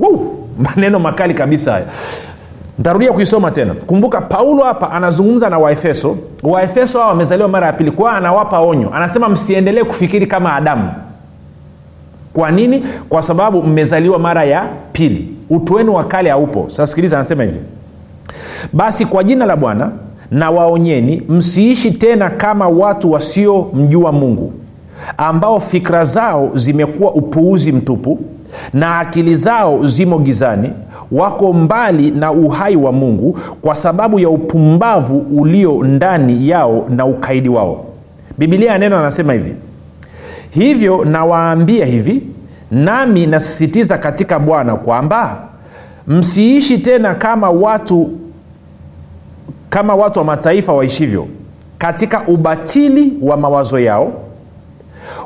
Wow! 0.00 0.34
maneno 0.76 0.98
makali 0.98 1.34
kabisa 1.34 1.72
haya. 1.72 1.84
Ntarudia 2.78 3.12
kuisoma 3.12 3.50
tena. 3.50 3.74
Kumbuka 3.74 4.20
paulo 4.20 4.64
hapa 4.64 4.90
anazungumza 4.90 5.50
na 5.50 5.58
waefeso. 5.58 6.16
Waefeso 6.42 6.98
hawa 6.98 7.10
wamezaliwa 7.10 7.48
mara 7.48 7.66
ya 7.66 7.72
pili 7.72 7.90
kwao 7.90 8.16
anawapa 8.16 8.58
onyo. 8.60 8.90
Anasema 8.94 9.28
msiendelee 9.28 9.84
kufikiri 9.84 10.26
kama 10.26 10.54
adamu 10.54 10.90
kwa 12.34 12.50
nini? 12.50 12.82
Kwa 13.08 13.22
sababu 13.22 13.62
mmezaliwa 13.62 14.18
mara 14.18 14.44
ya 14.44 14.68
pili. 14.92 15.28
Utu 15.50 15.74
wenu 15.74 15.94
wa 15.94 16.04
kale 16.04 16.30
haupo. 16.30 16.64
Sasa 16.68 16.96
anasema 17.16 17.42
hivi. 17.44 17.58
Basi 18.72 19.06
kwa 19.06 19.24
jina 19.24 19.46
la 19.46 19.56
bwana 19.56 19.90
na 20.30 20.50
waonyeni 20.50 21.22
msiishi 21.28 21.90
tena 21.90 22.30
kama 22.30 22.68
watu 22.68 23.12
wasiomjua 23.12 24.12
mungu 24.12 24.52
ambao 25.16 25.60
fikra 25.60 26.04
zao 26.04 26.50
zimekuwa 26.54 27.12
upuuzi 27.14 27.72
mtupu 27.72 28.18
na 28.72 28.98
akili 28.98 29.36
zao 29.36 29.86
zimo 29.86 30.18
gizani 30.18 30.70
wako 31.12 31.52
mbali 31.52 32.10
na 32.10 32.32
uhai 32.32 32.76
wa 32.76 32.92
mungu 32.92 33.38
kwa 33.62 33.76
sababu 33.76 34.18
ya 34.18 34.28
upumbavu 34.28 35.18
ulio 35.18 35.84
ndani 35.84 36.48
yao 36.48 36.86
na 36.88 37.06
ukaidi 37.06 37.48
wao. 37.48 37.84
Bibilia 38.38 38.72
ya 38.72 38.78
neno 38.78 38.98
anasema 38.98 39.32
hivi 39.32 39.54
hivyo 40.54 41.04
nawaambia 41.04 41.86
hivi 41.86 42.22
nami 42.70 43.26
nasisitiza 43.26 43.98
katika 43.98 44.38
bwana 44.38 44.76
kwamba 44.76 45.36
msiishi 46.06 46.78
tena 46.78 47.14
kama 47.14 47.50
watu 47.50 48.10
kama 49.70 49.94
watu 49.94 50.18
wa 50.18 50.24
mataifa 50.24 50.72
waishivyo 50.72 51.26
katika 51.78 52.26
ubatili 52.26 53.12
wa 53.22 53.36
mawazo 53.36 53.78
yao. 53.78 54.12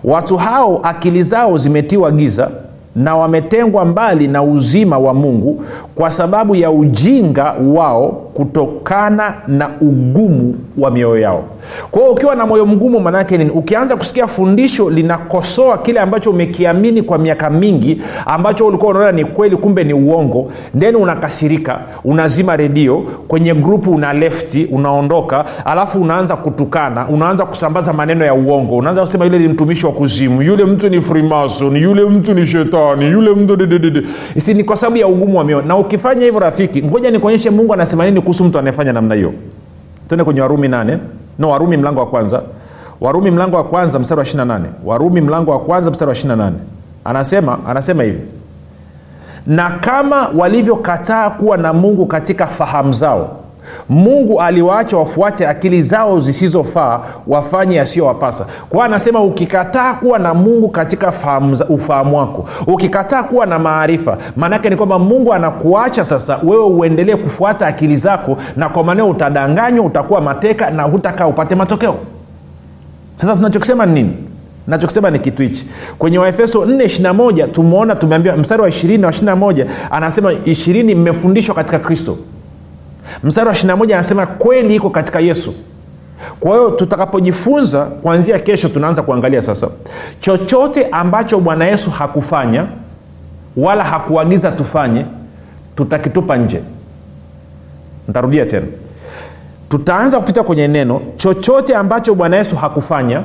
Watu 0.04 0.36
hao 0.36 0.80
akili 0.82 1.22
zao 1.22 1.58
zimetiwa 1.58 2.10
giza 2.10 2.50
na 2.96 3.16
wametengwa 3.16 3.84
mbali 3.84 4.28
na 4.28 4.42
uzima 4.42 4.98
wa 4.98 5.14
mungu 5.14 5.62
kwa 5.94 6.10
sababu 6.10 6.54
ya 6.54 6.70
ujinga 6.70 7.54
wao 7.74 8.08
kutokana 8.34 9.34
na 9.48 9.68
ugumu 9.80 10.54
wa 10.78 10.90
mioyo 10.90 11.18
yao. 11.18 11.44
Kwa 11.90 12.00
hiyo 12.00 12.12
ukiwa 12.12 12.34
na 12.34 12.46
moyo 12.46 12.66
mgumu 12.66 13.00
maanaake 13.00 13.38
nini? 13.38 13.50
Ukianza 13.50 13.96
kusikia 13.96 14.26
fundisho 14.26 14.90
linakosoa 14.90 15.78
kile 15.78 16.00
ambacho 16.00 16.30
umekiamini 16.30 17.02
kwa 17.02 17.18
miaka 17.18 17.50
mingi 17.50 18.02
ambacho 18.26 18.66
ulikuwa 18.66 18.90
unaona 18.90 19.12
ni 19.12 19.24
kweli 19.24 19.56
kumbe 19.56 19.84
ni 19.84 19.92
uongo 19.92 20.50
then 20.78 20.96
unakasirika 20.96 21.80
unazima 22.04 22.56
redio 22.56 23.04
kwenye 23.28 23.54
grupu 23.54 23.90
una 23.92 24.12
lefti 24.12 24.64
unaondoka 24.72 25.44
alafu 25.64 26.02
unaanza 26.02 26.36
kutukana 26.36 27.08
unaanza 27.08 27.46
kusambaza 27.46 27.92
maneno 27.92 28.24
ya 28.24 28.34
uongo 28.34 28.76
unaanza 28.76 29.00
kusema 29.00 29.24
yule 29.24 29.38
ni 29.38 29.48
mtumishi 29.48 29.86
wa 29.86 29.92
kuzimu 29.92 30.42
yule 30.42 30.64
mtu 30.64 30.88
ni 30.88 31.00
frimason 31.00 31.76
yule 31.76 32.04
mtu 32.04 32.34
ni 32.34 32.46
shetani 32.46 32.85
yule 32.94 33.30
mtu 33.34 33.58
si 34.38 34.54
ni 34.54 34.64
kwa 34.64 34.76
sababu 34.76 34.96
ya 34.96 35.06
ugumu 35.06 35.38
wa 35.38 35.44
mioyo. 35.44 35.62
Na 35.64 35.76
ukifanya 35.76 36.24
hivyo 36.24 36.40
rafiki 36.40 36.82
ngoja 36.82 37.10
nikuonyeshe 37.10 37.50
mungu 37.50 37.74
anasema 37.74 38.04
nini 38.04 38.20
kuhusu 38.20 38.44
mtu 38.44 38.58
anayefanya 38.58 38.92
namna 38.92 39.14
hiyo. 39.14 39.32
Tuende 40.08 40.24
kwenye 40.24 40.40
warumi 40.40 40.68
nane. 40.68 40.98
No 41.38 41.50
warumi 41.50 41.76
mlango 41.76 42.00
wa 42.00 42.06
kwanza. 42.06 42.42
Warumi 43.00 43.30
mlango 43.30 43.56
wa 43.56 43.64
kwanza 43.64 43.98
mstari 43.98 44.18
wa 44.18 44.24
28 44.24 44.60
warumi 44.84 45.20
mlango 45.20 45.50
wa 45.50 45.60
kwanza 45.60 45.90
mstari 45.90 46.08
wa 46.08 46.14
28 46.16 46.50
anasema 47.04 47.58
anasema 47.68 48.02
hivi. 48.02 48.20
Na 49.46 49.70
kama 49.70 50.28
walivyokataa 50.36 51.30
kuwa 51.30 51.56
na 51.56 51.72
mungu 51.72 52.06
katika 52.06 52.46
fahamu 52.46 52.92
zao 52.92 53.36
mungu 53.88 54.40
aliwaacha 54.40 54.96
wafuate 54.96 55.46
akili 55.48 55.82
zao 55.82 56.20
zisizofaa 56.20 57.00
wafanye 57.26 57.76
yasiyowapasa. 57.76 58.46
Kwa 58.68 58.84
anasema 58.84 59.22
ukikataa 59.22 59.94
kuwa 59.94 60.18
na 60.18 60.34
mungu 60.34 60.68
katika 60.68 61.12
ufahamu 61.68 62.16
wako 62.18 62.48
ukikataa 62.66 63.22
kuwa 63.22 63.46
na 63.46 63.58
maarifa 63.58 64.18
maanaake 64.36 64.70
ni 64.70 64.76
kwamba 64.76 64.98
mungu 64.98 65.32
anakuacha 65.34 66.04
sasa 66.04 66.38
wewe 66.42 66.64
uendelee 66.64 67.16
kufuata 67.16 67.66
akili 67.66 67.96
zako 67.96 68.36
na 68.56 68.68
kwa 68.68 68.84
maneo 68.84 69.08
utadanganywa 69.10 69.84
utakuwa 69.86 70.20
mateka 70.20 70.70
na 70.70 70.82
hutakaa 70.82 71.26
upate 71.26 71.54
matokeo. 71.54 71.94
Sasa 73.16 73.36
tunachokisema 73.36 73.86
ni 73.86 73.92
nini? 74.02 74.16
Nachokisema 74.66 75.10
ni 75.10 75.18
kitu 75.18 75.42
hichi. 75.42 75.66
Kwenye 75.98 76.18
waefeso 76.18 76.64
421 76.64 77.48
tumeona 77.52 77.94
tumeambiwa 77.94 78.36
mstari 78.36 78.62
wa 78.62 78.68
20 78.68 79.00
na 79.00 79.06
wa 79.06 79.12
21 79.12 79.66
anasema 79.90 80.32
20 80.32 80.96
mmefundishwa 80.96 81.54
katika 81.54 81.78
kristo 81.78 82.16
mstari 83.24 83.48
wa 83.48 83.54
21 83.54 83.94
anasema 83.94 84.26
kweli 84.26 84.74
iko 84.74 84.90
katika 84.90 85.20
yesu. 85.20 85.54
Kwa 86.40 86.50
hiyo 86.50 86.70
tutakapojifunza 86.70 87.84
kuanzia 87.84 88.38
kesho 88.38 88.68
tunaanza 88.68 89.02
kuangalia 89.02 89.42
sasa. 89.42 89.68
Chochote 90.20 90.86
ambacho 90.92 91.40
bwana 91.40 91.64
yesu 91.66 91.90
hakufanya 91.90 92.66
wala 93.56 93.84
hakuagiza 93.84 94.50
tufanye 94.52 95.04
tutakitupa 95.76 96.36
nje. 96.36 96.60
Ntarudia 98.08 98.46
tena. 98.46 98.66
Tutaanza 99.68 100.18
kupita 100.18 100.42
kwenye 100.42 100.68
neno 100.68 101.00
chochote 101.16 101.74
ambacho 101.76 102.14
bwana 102.14 102.36
yesu 102.36 102.56
hakufanya 102.56 103.22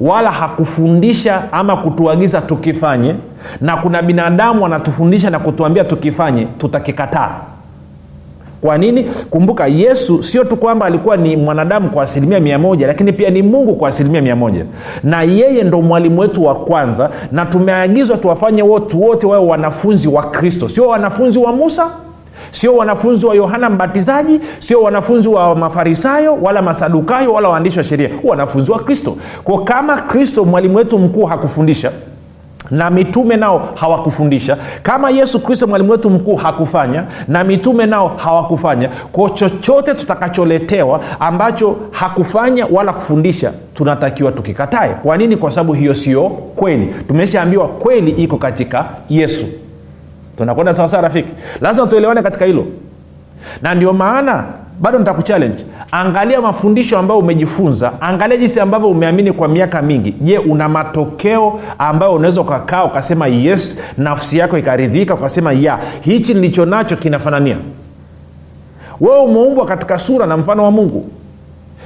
wala 0.00 0.30
hakufundisha 0.30 1.52
ama 1.52 1.76
kutuagiza 1.76 2.40
tukifanye 2.40 3.14
na 3.60 3.76
kuna 3.76 4.02
binadamu 4.02 4.66
anatufundisha 4.66 5.30
na 5.30 5.38
kutuambia 5.38 5.84
tukifanye 5.84 6.44
tutakikataa 6.44 7.30
kwa 8.60 8.78
nini? 8.78 9.02
Kumbuka 9.30 9.66
yesu 9.66 10.22
sio 10.22 10.44
tu 10.44 10.56
kwamba 10.56 10.86
alikuwa 10.86 11.16
ni 11.16 11.36
mwanadamu 11.36 11.90
kwa 11.90 12.02
asilimia 12.04 12.40
mia 12.40 12.58
moja 12.58 12.86
lakini 12.86 13.12
pia 13.12 13.30
ni 13.30 13.42
mungu 13.42 13.74
kwa 13.74 13.88
asilimia 13.88 14.22
mia 14.22 14.36
moja. 14.36 14.64
Na 15.04 15.22
yeye 15.22 15.62
ndo 15.62 15.82
mwalimu 15.82 16.20
wetu 16.20 16.44
wa 16.44 16.54
kwanza 16.54 17.10
na 17.32 17.46
tumeagizwa 17.46 18.16
tuwafanye 18.16 18.62
watu 18.62 19.02
wote 19.02 19.26
wawe 19.26 19.46
wanafunzi 19.46 20.08
wa 20.08 20.22
kristo. 20.22 20.68
Sio 20.68 20.88
wanafunzi 20.88 21.38
wa 21.38 21.52
musa 21.52 21.86
sio 22.50 22.76
wanafunzi 22.76 23.26
wa 23.26 23.34
yohana 23.34 23.70
mbatizaji 23.70 24.40
sio 24.58 24.82
wanafunzi 24.82 25.28
wa 25.28 25.54
mafarisayo 25.54 26.34
wala 26.42 26.62
masadukayo 26.62 27.32
wala 27.32 27.48
waandishi 27.48 27.78
wa 27.78 27.84
sheria. 27.84 28.10
Wanafunzi 28.24 28.72
wa 28.72 28.78
kristo. 28.78 29.16
Kwa 29.44 29.64
kama 29.64 29.96
kristo 29.96 30.44
mwalimu 30.44 30.76
wetu 30.76 30.98
mkuu 30.98 31.24
hakufundisha 31.24 31.92
na 32.70 32.90
mitume 32.90 33.36
nao 33.36 33.68
hawakufundisha. 33.74 34.56
Kama 34.82 35.10
yesu 35.10 35.40
kristo 35.40 35.66
mwalimu 35.66 35.90
wetu 35.90 36.10
mkuu 36.10 36.36
hakufanya 36.36 37.04
na 37.28 37.44
mitume 37.44 37.86
nao 37.86 38.08
hawakufanya 38.16 38.88
kwa 39.12 39.30
chochote 39.30 39.94
tutakacholetewa 39.94 41.00
ambacho 41.20 41.76
hakufanya 41.90 42.66
wala 42.66 42.92
kufundisha 42.92 43.52
tunatakiwa 43.74 44.32
tukikatae. 44.32 44.88
Kwa 45.02 45.16
nini? 45.16 45.36
Kwa 45.36 45.50
sababu 45.50 45.72
hiyo 45.72 45.94
sio 45.94 46.22
kweli. 46.28 46.94
Tumeshaambiwa 47.08 47.68
kweli 47.68 48.10
iko 48.10 48.36
katika 48.36 48.84
yesu. 49.08 49.46
Tunakwenda 50.36 50.74
sawasawa 50.74 51.02
rafiki? 51.02 51.32
Lazima 51.60 51.86
tuelewane 51.86 52.22
katika 52.22 52.44
hilo. 52.44 52.66
Na 53.62 53.74
ndio 53.74 53.92
maana 53.92 54.44
bado 54.80 54.98
nitakuchallenge. 54.98 55.64
Angalia 55.92 56.40
mafundisho 56.40 56.98
ambayo 56.98 57.20
umejifunza. 57.20 57.92
Angalia 58.00 58.36
jinsi 58.36 58.60
ambavyo 58.60 58.88
umeamini 58.90 59.32
kwa 59.32 59.48
miaka 59.48 59.82
mingi. 59.82 60.14
Je 60.20 60.38
una 60.38 60.68
matokeo 60.68 61.60
ambayo 61.78 62.12
unaweza 62.14 62.40
ukakaa 62.40 62.84
ukasema 62.84 63.26
yes 63.26 63.78
nafsi 63.98 64.38
yako 64.38 64.58
ikaridhika 64.58 65.14
ukasema 65.14 65.52
ya 65.52 65.78
hichi 66.00 66.34
nilicho 66.34 66.66
nacho 66.66 66.96
kinafanania. 66.96 67.56
Wewe 69.00 69.18
umeumbwa 69.18 69.66
katika 69.66 69.98
sura 69.98 70.26
na 70.26 70.36
mfano 70.36 70.64
wa 70.64 70.70
mungu. 70.70 71.06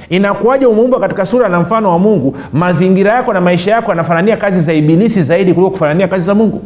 Inakuwaja 0.09 0.69
umeumbwa 0.69 0.99
katika 0.99 1.25
sura 1.25 1.49
na 1.49 1.59
mfano 1.59 1.89
wa 1.89 1.99
mungu? 1.99 2.37
Mazingira 2.53 3.11
yako 3.13 3.33
na 3.33 3.41
maisha 3.41 3.71
yako 3.71 3.91
yanafanania 3.91 4.37
kazi 4.37 4.61
za 4.61 4.73
ibilisi 4.73 5.21
zaidi 5.23 5.53
kuliko 5.53 5.71
kufanania 5.71 6.07
kazi 6.07 6.25
za 6.25 6.35
mungu. 6.35 6.61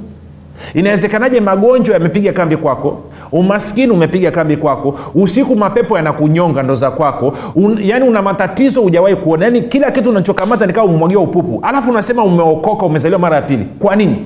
Inawezekanaje 0.73 1.39
magonjwa 1.39 1.93
yamepiga 1.93 2.33
kambi 2.33 2.57
kwako 2.57 3.01
umaskini 3.31 3.91
umepiga 3.91 4.31
kambi 4.31 4.57
kwako. 4.57 4.95
Usiku 5.15 5.55
mapepo 5.55 5.97
yanakunyonga 5.97 6.63
ndo 6.63 6.75
za 6.75 6.91
kwako. 6.91 7.33
Un, 7.55 7.77
yani 7.81 8.07
una 8.07 8.21
matatizo 8.21 8.81
hujawahi 8.81 9.15
kuona. 9.15 9.45
Yani 9.45 9.61
kila 9.61 9.91
kitu 9.91 10.09
unachokamata 10.09 10.65
ni 10.65 10.73
kama 10.73 10.85
umemwagia 10.87 11.19
upupu. 11.19 11.59
Alafu 11.61 11.89
unasema 11.89 12.23
umeokoka 12.23 12.85
umezaliwa 12.85 13.19
mara 13.19 13.35
ya 13.35 13.41
pili. 13.41 13.67
Kwa 13.79 13.95
nini? 13.95 14.25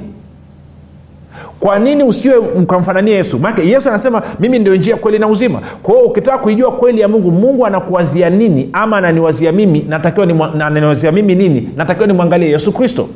Kwa 1.60 1.80
nini 1.80 2.04
usiwe 2.04 2.36
mkamfanania 2.60 3.16
yesu? 3.16 3.40
Maake 3.40 3.68
yesu 3.70 3.90
anasema 3.90 4.22
mimi 4.40 4.60
ndio 4.60 4.76
njia 4.76 4.96
kweli 4.96 5.20
na 5.20 5.28
uzima. 5.28 5.60
Kwa 5.84 6.04
ukitaka 6.04 6.38
kuijua 6.38 6.72
kweli 6.72 7.02
ya 7.02 7.08
mungu 7.08 7.32
mungu 7.32 7.66
anakuwazia 7.66 8.30
nini? 8.30 8.70
Ama 8.74 8.98
ananiwazia 8.98 9.52
mimi 9.52 9.86
natakiwa 9.90 10.26
ni, 10.26 10.34
na 10.34 10.66
ananiwazia 10.68 11.12
mimi 11.12 11.36
nini? 11.36 11.70
Natakiwa 11.78 12.08
nimwangalie 12.08 12.50
yesu 12.50 12.72
kristo. 12.72 13.08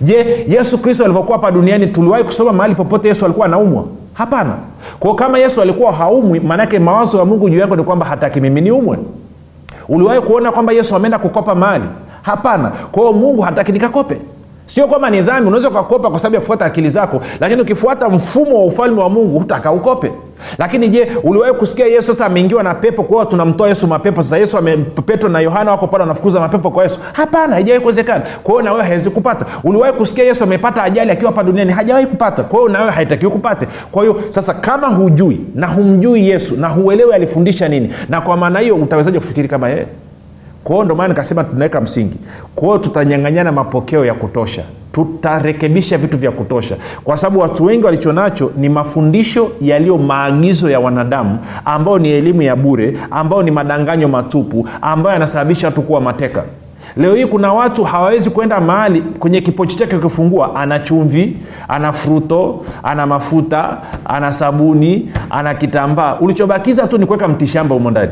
Je 0.00 0.44
yesu 0.48 0.78
kristo 0.78 1.04
alivyokuwa 1.04 1.38
hapa 1.38 1.50
duniani 1.50 1.86
tuliwahi 1.86 2.24
kusoma 2.24 2.52
mahali 2.52 2.74
popote 2.74 3.08
yesu 3.08 3.24
alikuwa 3.24 3.46
anaumwa 3.46 3.84
hapana. 4.14 4.54
Kwao 5.00 5.14
kama 5.14 5.38
yesu 5.38 5.62
alikuwa 5.62 5.92
haumwi 5.92 6.40
maanake 6.40 6.78
mawazo 6.78 7.18
ya 7.18 7.24
mungu 7.24 7.50
juu 7.50 7.58
yako 7.58 7.76
ni 7.76 7.82
kwamba 7.82 8.06
hataki 8.06 8.40
mimi 8.40 8.60
niumwe. 8.60 8.98
Uliwahi 9.88 10.20
kuona 10.20 10.52
kwamba 10.52 10.72
yesu 10.72 10.96
ameenda 10.96 11.18
kukopa 11.18 11.54
mali? 11.54 11.84
Hapana. 12.22 12.68
Kwao 12.92 13.12
mungu 13.12 13.42
hataki 13.42 13.72
nikakope 13.72 14.20
sio 14.66 14.86
kwamba 14.86 15.10
ni 15.10 15.20
dhambi 15.22 15.48
unaweza 15.48 15.68
ukakopa 15.68 16.10
kwa 16.10 16.18
sababu 16.18 16.34
ya 16.34 16.40
kufuata 16.40 16.64
akili 16.64 16.90
zako 16.90 17.20
lakini 17.40 17.62
ukifuata 17.62 18.08
mfumo 18.08 18.58
wa 18.58 18.64
ufalme 18.64 19.00
wa 19.00 19.10
mungu 19.10 19.38
hutaka 19.38 19.72
ukope. 19.72 20.12
Lakini 20.58 20.88
je 20.88 21.08
uliwahi 21.22 21.52
kusikia 21.54 21.86
yesu 21.86 22.06
sasa 22.06 22.26
ameingiwa 22.26 22.62
na 22.62 22.74
pepo 22.74 23.02
kwa 23.02 23.26
tunamtoa 23.26 23.68
yesu 23.68 23.86
mapepo? 23.86 24.22
Sasa 24.22 24.38
yesu 24.38 24.58
ame, 24.58 24.78
na 25.30 25.40
yohana 25.40 25.70
wako 25.70 25.86
pale 25.86 26.02
wanafukuza 26.02 26.40
mapepo 26.40 26.70
kwa 26.70 26.82
yesu. 26.82 27.00
Hapana 27.12 27.54
haijawahi 27.54 27.80
kuwezekana. 27.82 28.22
Kwa 28.42 28.62
nawewe 28.62 28.84
hawezi 28.84 29.10
kupata. 29.10 29.46
Uliwahi 29.64 29.92
kusikia 29.92 30.24
yesu 30.24 30.44
amepata 30.44 30.82
ajali 30.82 31.10
akiwa 31.10 31.30
hapa 31.30 31.42
duniani? 31.42 31.72
Hajawahi 31.72 32.06
kupata. 32.06 32.42
Kwa 32.42 32.58
hiyo 32.58 32.72
nawewe 32.72 32.92
haitakiwi 32.92 33.32
kupate. 33.32 33.66
Kwa 33.92 34.02
hiyo 34.02 34.20
sasa 34.28 34.54
kama 34.54 34.86
hujui 34.88 35.40
na 35.54 35.66
humjui 35.66 36.28
yesu 36.28 36.56
na 36.56 36.68
huelewi 36.68 37.12
alifundisha 37.12 37.68
nini 37.68 37.92
na 38.08 38.20
kwa 38.20 38.36
maana 38.36 38.58
hiyo 38.58 38.76
utawezaje 38.76 39.20
kufikiri 39.20 39.48
kama 39.48 39.68
yeye 39.68 39.86
kwa 40.64 40.74
hiyo 40.74 40.84
ndio 40.84 40.96
maana 40.96 41.08
nikasema 41.08 41.44
tunaweka 41.44 41.80
msingi. 41.80 42.16
Kwa 42.54 42.78
tutanyanganyana 42.78 43.52
mapokeo 43.52 44.04
ya 44.04 44.14
kutosha. 44.14 44.62
Tutarekebisha 44.92 45.98
vitu 45.98 46.18
vya 46.18 46.30
kutosha. 46.30 46.76
Kwa 47.04 47.18
sababu 47.18 47.40
watu 47.40 47.64
wengi 47.64 47.84
walichonacho 47.84 48.50
ni 48.56 48.68
mafundisho 48.68 49.50
yaliyo 49.60 49.98
maagizo 49.98 50.70
ya 50.70 50.80
wanadamu 50.80 51.38
ambayo 51.64 51.98
ni 51.98 52.08
elimu 52.10 52.42
ya 52.42 52.56
bure 52.56 52.96
ambayo 53.10 53.42
ni 53.42 53.50
madanganyo 53.50 54.08
matupu 54.08 54.68
ambayo 54.82 55.12
yanasababisha 55.12 55.66
watu 55.66 55.82
kuwa 55.82 56.00
mateka 56.00 56.44
leo 56.96 57.14
hii 57.14 57.26
kuna 57.26 57.52
watu 57.52 57.84
hawawezi 57.84 58.30
kwenda 58.30 58.60
mahali 58.60 59.00
kwenye 59.00 59.40
kipochi 59.40 59.76
chake 59.76 59.96
ukifungua 59.96 60.56
ana 60.56 60.78
chumvi 60.78 61.36
ana 61.68 61.92
fruto 61.92 62.64
ana 62.82 63.06
mafuta 63.06 63.76
ana 64.04 64.32
sabuni 64.32 65.10
ana 65.30 65.54
kitambaa. 65.54 66.18
Ulichobakiza 66.20 66.86
tu 66.86 66.98
ni 66.98 67.06
kuweka 67.06 67.28
mtishamba 67.28 67.74
humo 67.74 67.90
ndani. 67.90 68.10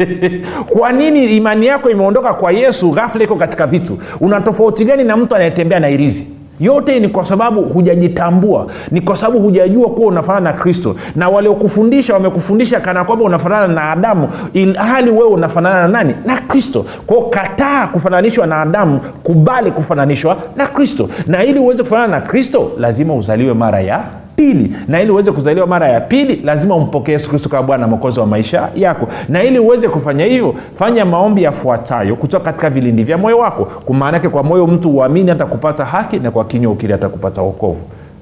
Kwa 0.78 0.92
nini 0.92 1.36
imani 1.36 1.66
yako 1.66 1.90
imeondoka 1.90 2.34
kwa 2.34 2.52
yesu 2.52 2.90
ghafla 2.90 3.24
iko 3.24 3.36
katika 3.36 3.66
vitu? 3.66 3.98
Una 4.20 4.40
tofauti 4.40 4.84
gani 4.84 5.04
na 5.04 5.16
mtu 5.16 5.34
anayetembea 5.34 5.80
na 5.80 5.88
irizi 5.90 6.37
yote 6.60 7.00
ni 7.00 7.08
kwa 7.08 7.24
sababu 7.24 7.62
hujajitambua 7.62 8.66
ni 8.90 9.00
kwa 9.00 9.16
sababu 9.16 9.38
hujajua 9.40 9.88
kuwa 9.90 10.08
unafanana 10.08 10.50
na 10.50 10.56
kristo. 10.56 10.96
Na 11.16 11.28
waliokufundisha 11.28 12.14
wamekufundisha 12.14 12.80
kana 12.80 13.04
kwamba 13.04 13.24
unafanana 13.24 13.74
na 13.74 13.90
adamu 13.90 14.28
hali 14.76 15.10
wewe 15.10 15.24
unafanana 15.28 15.82
na 15.82 15.88
nani? 15.88 16.14
Na 16.26 16.36
kristo. 16.40 16.86
Kwao 17.06 17.22
kataa 17.22 17.86
kufananishwa 17.86 18.46
na 18.46 18.60
adamu 18.60 19.00
kubali 19.22 19.70
kufananishwa 19.70 20.36
na 20.56 20.66
kristo. 20.66 21.08
Na 21.26 21.44
ili 21.44 21.58
uweze 21.58 21.82
kufanana 21.82 22.08
na 22.08 22.20
kristo 22.20 22.70
lazima 22.78 23.14
uzaliwe 23.14 23.54
mara 23.54 23.80
ya 23.80 24.02
pili. 24.38 24.72
Na 24.88 25.00
ili 25.02 25.10
uweze 25.10 25.32
kuzaliwa 25.32 25.66
mara 25.66 25.88
ya 25.88 26.00
pili 26.00 26.36
lazima 26.44 26.74
umpokee 26.76 27.12
yesu 27.12 27.28
kristo 27.30 27.48
kama 27.48 27.62
bwana 27.62 27.86
mwokozi 27.88 28.20
wa 28.20 28.26
maisha 28.26 28.68
yako. 28.76 29.08
Na 29.28 29.42
ili 29.42 29.58
uweze 29.58 29.88
kufanya 29.88 30.24
hivyo 30.24 30.54
fanya 30.78 31.04
maombi 31.04 31.42
yafuatayo 31.42 32.16
kutoka 32.16 32.44
katika 32.44 32.70
vilindi 32.70 33.04
vya 33.04 33.18
moyo 33.18 33.38
wako. 33.38 33.64
Kumaanake 33.64 34.28
kwa 34.28 34.42
moyo 34.42 34.66
mtu 34.66 34.90
uamini 34.90 35.30
hata 35.30 35.46
kupata 35.46 35.84
haki 35.84 36.18
na 36.18 36.30
kwa 36.30 36.44
kinywa 36.44 36.72
ukili 36.72 36.92
hata 36.92 37.08
kupata 37.08 37.42
wokovu. 37.42 37.80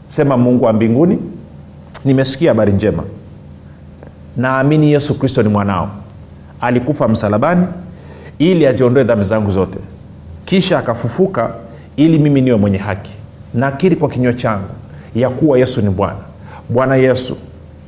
Sema 0.08 0.36
mungu 0.36 0.64
wa 0.64 0.72
mbinguni 0.72 1.18
nimesikia 2.04 2.50
habari 2.50 2.72
njema. 2.72 3.02
Naamini 4.36 4.92
yesu 4.92 5.18
kristo 5.18 5.42
ni 5.42 5.48
mwanao. 5.48 5.88
Alikufa 6.60 7.08
msalabani 7.08 7.66
ili 8.38 8.66
aziondoe 8.66 9.04
dhambi 9.04 9.24
zangu 9.24 9.50
zote. 9.50 9.78
Kisha 10.44 10.78
akafufuka 10.78 11.50
ili 11.96 12.18
mimi 12.18 12.40
niwe 12.40 12.56
mwenye 12.56 12.78
haki. 12.78 13.12
Nakiri 13.54 13.96
kwa 13.96 14.08
kinywa 14.08 14.32
changu 14.32 14.68
ya 15.16 15.28
kuwa 15.30 15.58
yesu 15.58 15.82
ni 15.82 15.90
bwana. 15.90 16.18
Bwana 16.68 16.96
yesu 16.96 17.36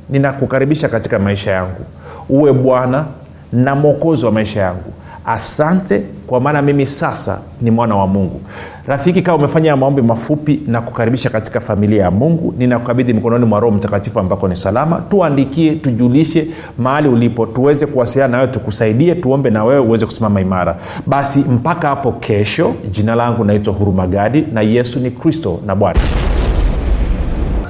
ninakukaribisha 0.09 0.89
katika 0.89 1.19
maisha 1.19 1.51
yangu. 1.51 1.85
Uwe 2.29 2.53
bwana 2.53 3.05
na 3.53 3.75
mwokozi 3.75 4.25
wa 4.25 4.31
maisha 4.31 4.61
yangu. 4.61 4.93
Asante 5.25 6.01
kwa 6.27 6.39
maana 6.39 6.61
mimi 6.61 6.87
sasa 6.87 7.39
ni 7.61 7.71
mwana 7.71 7.95
wa 7.95 8.07
mungu. 8.07 8.41
Rafiki 8.87 9.21
kama 9.21 9.37
umefanya 9.37 9.75
maombi 9.77 10.01
mafupi 10.01 10.61
na 10.67 10.81
kukaribisha 10.81 11.29
katika 11.29 11.59
familia 11.59 12.03
ya 12.03 12.11
mungu 12.11 12.53
ninakukabidhi 12.57 13.13
mikononi 13.13 13.45
mwa 13.45 13.59
roho 13.59 13.75
mtakatifu 13.75 14.19
ambako 14.19 14.47
ni 14.47 14.55
salama. 14.55 15.01
Tuandikie 15.09 15.75
tujulishe 15.75 16.47
mahali 16.77 17.07
ulipo 17.07 17.45
tuweze 17.45 17.85
kuwasiliana 17.85 18.31
nawewe 18.31 18.51
tukusaidie 18.53 19.15
tuombe 19.15 19.49
na 19.49 19.63
wewe 19.63 19.79
uweze 19.79 20.05
kusimama 20.05 20.41
imara. 20.41 20.75
Basi 21.07 21.39
mpaka 21.39 21.87
hapo 21.87 22.11
kesho 22.11 22.73
jina 22.91 23.15
langu 23.15 23.43
naitwa 23.43 23.73
hurumagadi 23.73 24.45
na 24.53 24.61
yesu 24.61 24.99
ni 24.99 25.11
kristo 25.11 25.59
na 25.65 25.75
bwana 25.75 25.99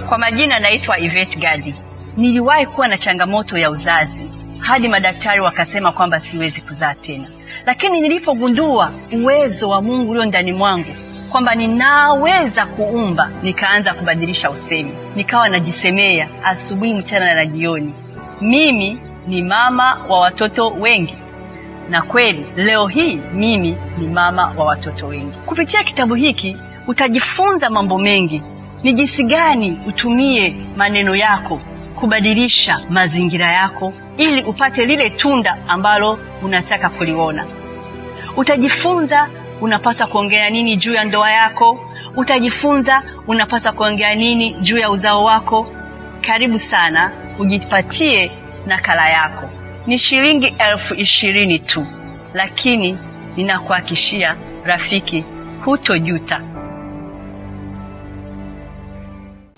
kwa 0.09 0.17
majina 0.17 0.59
naitwa 0.59 0.99
ivet 0.99 1.37
gadi. 1.37 1.75
Niliwahi 2.17 2.65
kuwa 2.65 2.87
na 2.87 2.97
changamoto 2.97 3.57
ya 3.57 3.69
uzazi 3.71 4.31
hadi 4.59 4.87
madaktari 4.87 5.41
wakasema 5.41 5.91
kwamba 5.91 6.19
siwezi 6.19 6.61
kuzaa 6.61 6.93
tena. 6.93 7.27
Lakini 7.65 8.01
nilipogundua 8.01 8.91
uwezo 9.11 9.69
wa 9.69 9.81
mungu 9.81 10.11
ulio 10.11 10.25
ndani 10.25 10.51
mwangu 10.51 10.95
kwamba 11.31 11.55
ninaweza 11.55 12.65
kuumba 12.65 13.29
nikaanza 13.43 13.93
kubadilisha 13.93 14.49
usemi. 14.51 14.91
Nikawa 15.15 15.49
najisemea 15.49 16.29
asubuhi 16.43 16.93
mchana 16.93 17.33
na 17.33 17.45
jioni. 17.45 17.93
Mimi 18.41 18.99
ni 19.27 19.41
mama 19.43 19.97
wa 20.09 20.19
watoto 20.19 20.69
wengi. 20.69 21.15
Na 21.89 22.01
kweli 22.01 22.45
leo 22.55 22.87
hii 22.87 23.15
mimi 23.33 23.77
ni 23.97 24.07
mama 24.07 24.53
wa 24.57 24.65
watoto 24.65 25.07
wengi. 25.07 25.37
Kupitia 25.45 25.83
kitabu 25.83 26.15
hiki 26.15 26.57
utajifunza 26.87 27.69
mambo 27.69 27.97
mengi 27.97 28.41
ni 28.83 28.93
jinsi 28.93 29.23
gani 29.23 29.79
utumie 29.87 30.55
maneno 30.75 31.15
yako 31.15 31.61
kubadilisha 31.95 32.79
mazingira 32.89 33.51
yako 33.51 33.93
ili 34.17 34.41
upate 34.43 34.85
lile 34.85 35.09
tunda 35.09 35.57
ambalo 35.67 36.19
unataka 36.43 36.89
kuliona? 36.89 37.45
Utajifunza 38.37 39.29
unapaswa 39.61 40.07
kuongea 40.07 40.49
nini 40.49 40.75
juu 40.77 40.93
ya 40.93 41.03
ndoa 41.03 41.31
yako? 41.31 41.79
Utajifunza 42.15 43.03
unapaswa 43.27 43.71
kuongea 43.71 44.15
nini 44.15 44.53
juu 44.53 44.77
ya 44.77 44.89
uzao 44.91 45.23
wako? 45.23 45.67
Karibu 46.21 46.59
sana 46.59 47.11
ujipatie 47.39 48.31
nakala 48.65 49.09
yako. 49.09 49.49
Ni 49.87 49.97
shilingi 49.99 50.55
elfu 50.57 50.93
ishirini 50.95 51.59
tu 51.59 51.87
lakini 52.33 52.97
ninakuhakishia 53.37 54.35
rafiki 54.63 55.23
hutojuta 55.65 56.41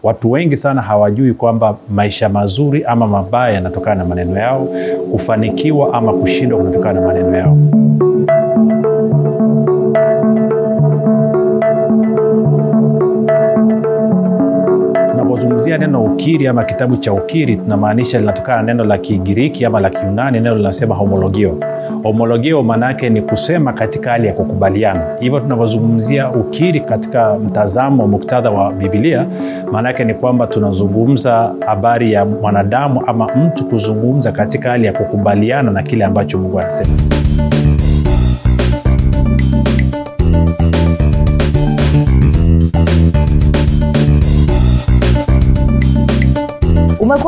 watu 0.03 0.31
wengi 0.31 0.57
sana 0.57 0.81
hawajui 0.81 1.33
kwamba 1.33 1.77
maisha 1.89 2.29
mazuri 2.29 2.83
ama 2.83 3.07
mabaya 3.07 3.53
yanatokana 3.53 3.95
na 3.95 4.05
maneno 4.05 4.39
yao 4.39 4.67
kufanikiwa 5.11 5.93
ama 5.93 6.13
kushindwa 6.13 6.59
kunatokana 6.59 7.01
na 7.01 7.07
maneno 7.07 7.37
yao 7.37 7.57
ukiri 16.01 16.47
ama 16.47 16.63
kitabu 16.63 16.97
cha 16.97 17.13
ukiri 17.13 17.55
tunamaanisha 17.57 18.19
linatokana 18.19 18.57
na 18.57 18.63
neno 18.63 18.83
la 18.83 18.97
kigiriki 18.97 19.65
ama 19.65 19.79
la 19.79 19.89
kiunani 19.89 20.39
neno 20.39 20.55
linasema 20.55 20.95
homologio. 20.95 21.57
Homologio 22.03 22.63
maana 22.63 22.85
yake 22.85 23.09
ni 23.09 23.21
kusema 23.21 23.73
katika 23.73 24.11
hali 24.11 24.27
ya 24.27 24.33
kukubaliana. 24.33 25.01
Hivyo 25.19 25.39
tunavyozungumzia 25.39 26.29
ukiri 26.31 26.79
katika 26.79 27.39
mtazamo 27.39 28.07
muktadha 28.07 28.49
wa 28.51 28.71
bibilia 28.71 29.25
maana 29.71 29.87
yake 29.89 30.03
ni 30.03 30.13
kwamba 30.13 30.47
tunazungumza 30.47 31.53
habari 31.65 32.13
ya 32.13 32.25
mwanadamu 32.25 33.03
ama 33.07 33.27
mtu 33.35 33.65
kuzungumza 33.65 34.31
katika 34.31 34.69
hali 34.69 34.85
ya 34.85 34.93
kukubaliana 34.93 35.71
na 35.71 35.83
kile 35.83 36.05
ambacho 36.05 36.37
mungu 36.37 36.59
anasema 36.59 37.20